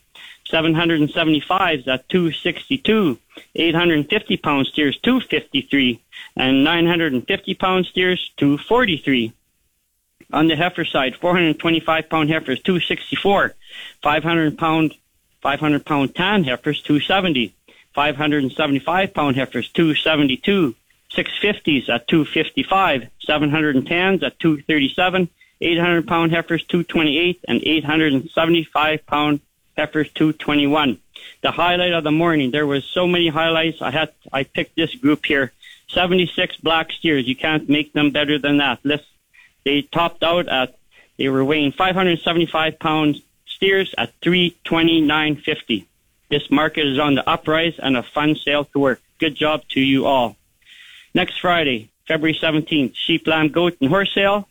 775s 0.50 1.86
at 1.86 2.08
262. 2.08 3.18
850 3.54 4.36
pound 4.38 4.68
steers, 4.68 4.98
253. 5.02 6.00
And 6.34 6.64
950 6.64 7.54
pound 7.54 7.84
steers, 7.84 8.30
243. 8.38 9.34
On 10.32 10.46
the 10.46 10.56
heifer 10.56 10.86
side, 10.86 11.14
425 11.16 12.08
pound 12.08 12.30
heifers, 12.30 12.62
264. 12.62 13.54
500 14.02 14.56
pound, 14.56 14.94
500 15.42 15.84
pound 15.84 16.14
tan 16.14 16.42
heifers, 16.42 16.80
270. 16.80 17.54
575 17.94 19.14
pound 19.14 19.37
heifers, 19.37 19.68
272. 19.70 20.74
650s 21.11 21.88
at 21.88 22.09
255. 22.09 23.09
710s 23.28 24.22
at 24.22 24.38
237. 24.38 25.28
800 25.61 26.09
pound 26.09 26.33
heifers, 26.33 26.64
228. 26.64 27.40
And 27.46 27.61
875 27.62 29.07
pound 29.07 29.40
heifers, 29.76 30.11
221. 30.14 30.98
The 31.42 31.50
highlight 31.50 31.92
of 31.92 32.05
the 32.05 32.11
morning, 32.11 32.50
there 32.50 32.66
was 32.66 32.85
so 32.85 33.07
many 33.07 33.28
highlights. 33.28 33.83
I 33.83 33.90
had, 33.90 34.12
I 34.33 34.44
picked 34.44 34.76
this 34.76 34.94
group 34.94 35.24
here. 35.26 35.52
76 35.88 36.57
black 36.57 36.90
steers. 36.92 37.28
You 37.28 37.37
can't 37.37 37.68
make 37.68 37.92
them 37.92 38.11
better 38.11 38.38
than 38.38 38.59
that. 38.59 38.81
They 39.64 39.83
topped 39.83 40.22
out 40.22 40.48
at 40.48 40.78
they 41.18 41.28
were 41.28 41.44
weighing 41.44 41.72
575 41.72 42.78
pound 42.78 43.22
steers 43.46 43.94
at 43.96 44.18
329.50. 44.20 45.87
This 46.32 46.50
market 46.50 46.84
is 46.86 46.98
on 46.98 47.14
the 47.14 47.28
uprise 47.28 47.74
and 47.78 47.94
a 47.94 48.02
fun 48.02 48.34
sale 48.36 48.64
to 48.64 48.78
work. 48.78 49.02
Good 49.18 49.34
job 49.34 49.68
to 49.72 49.80
you 49.80 50.06
all. 50.06 50.36
Next 51.12 51.38
Friday, 51.38 51.90
February 52.08 52.32
17th, 52.32 52.96
sheep, 52.96 53.26
lamb, 53.26 53.48
goat, 53.48 53.76
and 53.82 53.90
horse 53.90 54.14
sale. 54.14 54.48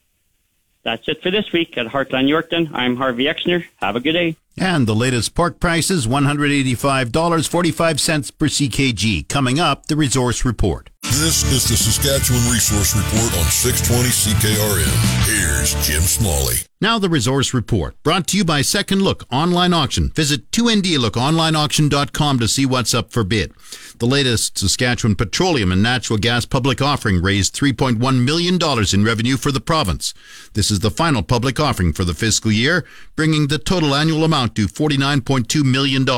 That's 0.84 1.08
it 1.08 1.24
for 1.24 1.32
this 1.32 1.52
week 1.52 1.80
at 1.80 1.88
Heartland 1.88 2.30
Yorkton. 2.30 2.70
I'm 2.72 2.98
Harvey 2.98 3.24
Exner. 3.24 3.66
Have 3.78 3.96
a 3.96 4.00
good 4.00 4.12
day. 4.12 4.36
And 4.60 4.86
the 4.86 4.94
latest 4.94 5.34
pork 5.34 5.60
prices 5.60 6.06
$185.45 6.06 8.38
per 8.38 8.48
CKG. 8.48 9.28
Coming 9.28 9.60
up, 9.60 9.88
the 9.88 9.96
resource 9.96 10.46
report. 10.46 10.92
This 11.02 11.44
is 11.52 11.68
the 11.68 11.76
Saskatchewan 11.76 12.48
Resource 12.54 12.96
Report 12.96 13.34
on 13.40 13.46
620 13.50 14.10
CKRM. 14.10 15.26
Here's 15.26 15.74
Jim 15.88 16.04
Smalley. 16.04 16.58
Now 16.84 16.98
the 16.98 17.10
resource 17.10 17.54
report, 17.54 18.02
brought 18.02 18.26
to 18.30 18.38
you 18.38 18.44
by 18.44 18.64
Second 18.64 19.04
Look 19.04 19.24
Online 19.32 19.72
Auction. 19.72 20.10
Visit 20.16 20.50
2ndlookonlineauction.com 20.50 22.40
to 22.40 22.48
see 22.48 22.66
what's 22.66 22.96
up 22.96 23.12
for 23.12 23.24
bid. 23.24 23.54
The 24.00 24.08
latest 24.08 24.58
Saskatchewan 24.58 25.14
petroleum 25.14 25.72
and 25.72 25.84
natural 25.84 26.18
gas 26.18 26.48
public 26.48 26.82
offering 26.82 27.22
raised 27.22 27.54
$3.1 27.56 28.26
million 28.26 28.58
in 28.92 29.06
revenue 29.06 29.38
for 29.38 29.52
the 29.52 29.62
province. 29.62 30.16
This 30.54 30.72
is 30.72 30.80
the 30.80 30.90
final 30.90 31.22
public 31.22 31.60
offering 31.60 31.94
for 31.94 32.04
the 32.04 32.16
fiscal 32.16 32.52
year, 32.52 32.84
bringing 33.16 33.46
the 33.46 33.60
total 33.60 33.94
annual 33.94 34.24
amount 34.24 34.56
to 34.56 34.66
$49.2 34.66 35.64
million. 35.64 36.10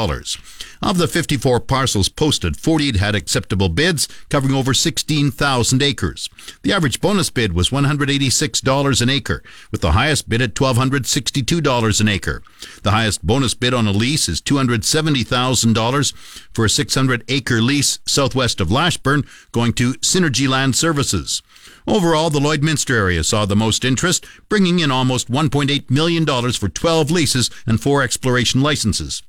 Of 0.81 0.97
the 0.97 1.09
54 1.09 1.59
parcels 1.59 2.07
posted, 2.07 2.55
48 2.55 2.95
had 2.95 3.15
acceptable 3.15 3.67
bids, 3.67 4.07
covering 4.29 4.55
over 4.55 4.73
16,000 4.73 5.81
acres. 5.81 6.29
The 6.61 6.71
average 6.71 7.01
bonus 7.01 7.29
bid 7.29 7.51
was 7.51 7.69
$186 7.69 9.01
an 9.01 9.09
acre, 9.09 9.43
with 9.71 9.81
the 9.81 9.91
highest 9.91 10.29
bid 10.29 10.41
at 10.41 10.52
$1,262 10.55 12.01
an 12.01 12.07
acre. 12.07 12.43
The 12.83 12.91
highest 12.91 13.25
bonus 13.25 13.53
bid 13.53 13.73
on 13.73 13.87
a 13.87 13.91
lease 13.91 14.29
is 14.29 14.41
$270,000 14.41 16.13
for 16.53 16.65
a 16.65 16.69
600 16.69 17.23
acre 17.27 17.61
lease 17.61 17.99
southwest 18.05 18.61
of 18.61 18.71
Lashburn, 18.71 19.23
going 19.51 19.73
to 19.73 19.93
Synergy 19.95 20.47
Land 20.47 20.75
Services. 20.75 21.41
Overall, 21.87 22.29
the 22.29 22.39
Lloydminster 22.39 22.95
area 22.95 23.23
saw 23.23 23.45
the 23.45 23.55
most 23.55 23.83
interest, 23.83 24.25
bringing 24.49 24.79
in 24.79 24.91
almost 24.91 25.29
$1.8 25.29 25.89
million 25.89 26.25
for 26.53 26.69
12 26.69 27.11
leases 27.11 27.49
and 27.67 27.81
four 27.81 28.01
exploration 28.01 28.61
licenses 28.61 29.23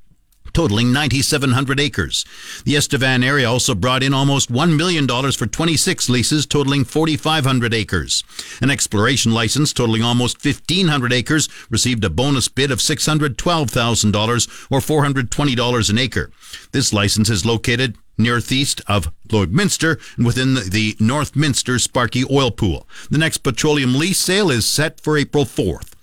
totaling 0.54 0.92
9,700 0.92 1.78
acres. 1.78 2.24
The 2.64 2.76
Estevan 2.76 3.22
area 3.22 3.50
also 3.50 3.74
brought 3.74 4.02
in 4.02 4.14
almost 4.14 4.50
$1 4.50 4.76
million 4.76 5.06
for 5.32 5.46
26 5.46 6.08
leases 6.08 6.46
totaling 6.46 6.84
4,500 6.84 7.74
acres. 7.74 8.24
An 8.62 8.70
exploration 8.70 9.32
license 9.32 9.72
totaling 9.72 10.02
almost 10.02 10.44
1,500 10.44 11.12
acres 11.12 11.48
received 11.68 12.04
a 12.04 12.10
bonus 12.10 12.48
bid 12.48 12.70
of 12.70 12.78
$612,000 12.78 14.70
or 14.70 14.78
$420 14.78 15.90
an 15.90 15.98
acre. 15.98 16.30
This 16.72 16.92
license 16.92 17.28
is 17.28 17.44
located 17.44 17.96
northeast 18.16 18.80
of 18.86 19.12
Lloydminster 19.28 20.00
and 20.16 20.26
within 20.26 20.54
the 20.54 20.94
Northminster 20.94 21.80
Sparky 21.80 22.24
Oil 22.30 22.50
Pool. 22.50 22.88
The 23.10 23.18
next 23.18 23.38
petroleum 23.38 23.94
lease 23.94 24.18
sale 24.18 24.50
is 24.50 24.66
set 24.66 25.00
for 25.00 25.18
April 25.18 25.44
4th. 25.44 25.93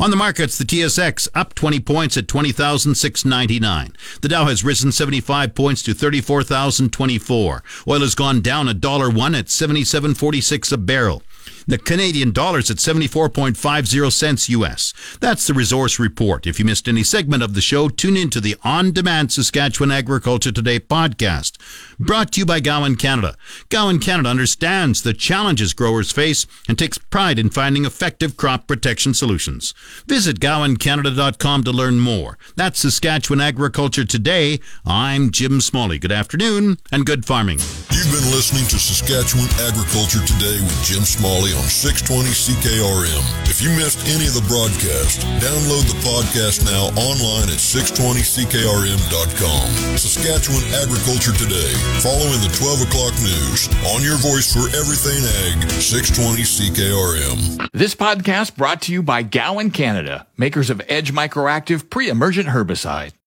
On 0.00 0.08
the 0.08 0.16
markets, 0.16 0.56
the 0.56 0.64
TSX 0.64 1.28
up 1.34 1.52
20 1.52 1.78
points 1.80 2.16
at 2.16 2.26
20,699. 2.26 3.92
The 4.22 4.28
Dow 4.28 4.46
has 4.46 4.64
risen 4.64 4.92
75 4.92 5.54
points 5.54 5.82
to 5.82 5.92
34,024. 5.92 7.62
Oil 7.86 8.00
has 8.00 8.14
gone 8.14 8.40
down 8.40 8.66
a 8.66 8.72
dollar 8.72 9.10
one 9.10 9.34
at 9.34 9.48
77.46 9.48 10.72
a 10.72 10.78
barrel. 10.78 11.22
The 11.66 11.78
Canadian 11.78 12.32
dollar's 12.32 12.70
at 12.70 12.78
74.50 12.78 14.12
cents 14.12 14.48
US. 14.48 14.92
That's 15.20 15.46
the 15.46 15.54
resource 15.54 15.98
report. 15.98 16.46
If 16.46 16.58
you 16.58 16.64
missed 16.64 16.88
any 16.88 17.02
segment 17.02 17.42
of 17.42 17.54
the 17.54 17.60
show, 17.60 17.88
tune 17.88 18.16
in 18.16 18.30
to 18.30 18.40
the 18.40 18.56
on-demand 18.62 19.32
Saskatchewan 19.32 19.90
Agriculture 19.90 20.52
Today 20.52 20.80
podcast, 20.80 21.58
brought 21.98 22.32
to 22.32 22.40
you 22.40 22.46
by 22.46 22.60
Gowan 22.60 22.96
Canada. 22.96 23.36
Gowan 23.68 23.98
Canada 23.98 24.28
understands 24.28 25.02
the 25.02 25.14
challenges 25.14 25.72
growers 25.72 26.10
face 26.10 26.46
and 26.68 26.78
takes 26.78 26.98
pride 26.98 27.38
in 27.38 27.50
finding 27.50 27.84
effective 27.84 28.36
crop 28.36 28.66
protection 28.66 29.14
solutions. 29.14 29.74
Visit 30.06 30.40
GowanCanada.com 30.40 31.64
to 31.64 31.72
learn 31.72 32.00
more. 32.00 32.38
That's 32.56 32.80
Saskatchewan 32.80 33.40
Agriculture 33.40 34.04
Today. 34.04 34.60
I'm 34.84 35.30
Jim 35.30 35.60
Smalley. 35.60 35.98
Good 35.98 36.12
afternoon 36.12 36.78
and 36.90 37.06
good 37.06 37.24
farming. 37.24 37.58
You've 37.90 38.10
been 38.10 38.30
listening 38.32 38.66
to 38.68 38.78
Saskatchewan 38.78 39.48
Agriculture 39.68 40.24
Today 40.26 40.60
with 40.60 40.84
Jim 40.84 41.02
Smalley 41.02 41.49
on 41.54 41.68
620 41.68 42.30
CKRM. 42.30 43.22
If 43.48 43.60
you 43.62 43.70
missed 43.74 44.06
any 44.06 44.26
of 44.26 44.34
the 44.34 44.42
broadcast, 44.46 45.20
download 45.42 45.86
the 45.90 45.98
podcast 46.02 46.64
now 46.66 46.90
online 46.94 47.48
at 47.50 47.58
620ckrm.com. 47.58 49.66
Saskatchewan 49.98 50.62
Agriculture 50.74 51.32
Today, 51.34 51.72
following 52.02 52.40
the 52.42 52.50
12 52.54 52.82
o'clock 52.86 53.14
news. 53.22 53.68
On 53.94 54.02
your 54.02 54.16
voice 54.18 54.50
for 54.52 54.66
everything 54.74 55.22
ag, 55.46 55.70
620 55.80 56.42
CKRM. 56.42 57.68
This 57.72 57.94
podcast 57.94 58.56
brought 58.56 58.82
to 58.82 58.92
you 58.92 59.02
by 59.02 59.22
Gowan 59.22 59.70
Canada, 59.70 60.26
makers 60.36 60.70
of 60.70 60.82
Edge 60.88 61.12
Microactive 61.12 61.88
pre-emergent 61.90 62.48
herbicide. 62.48 63.12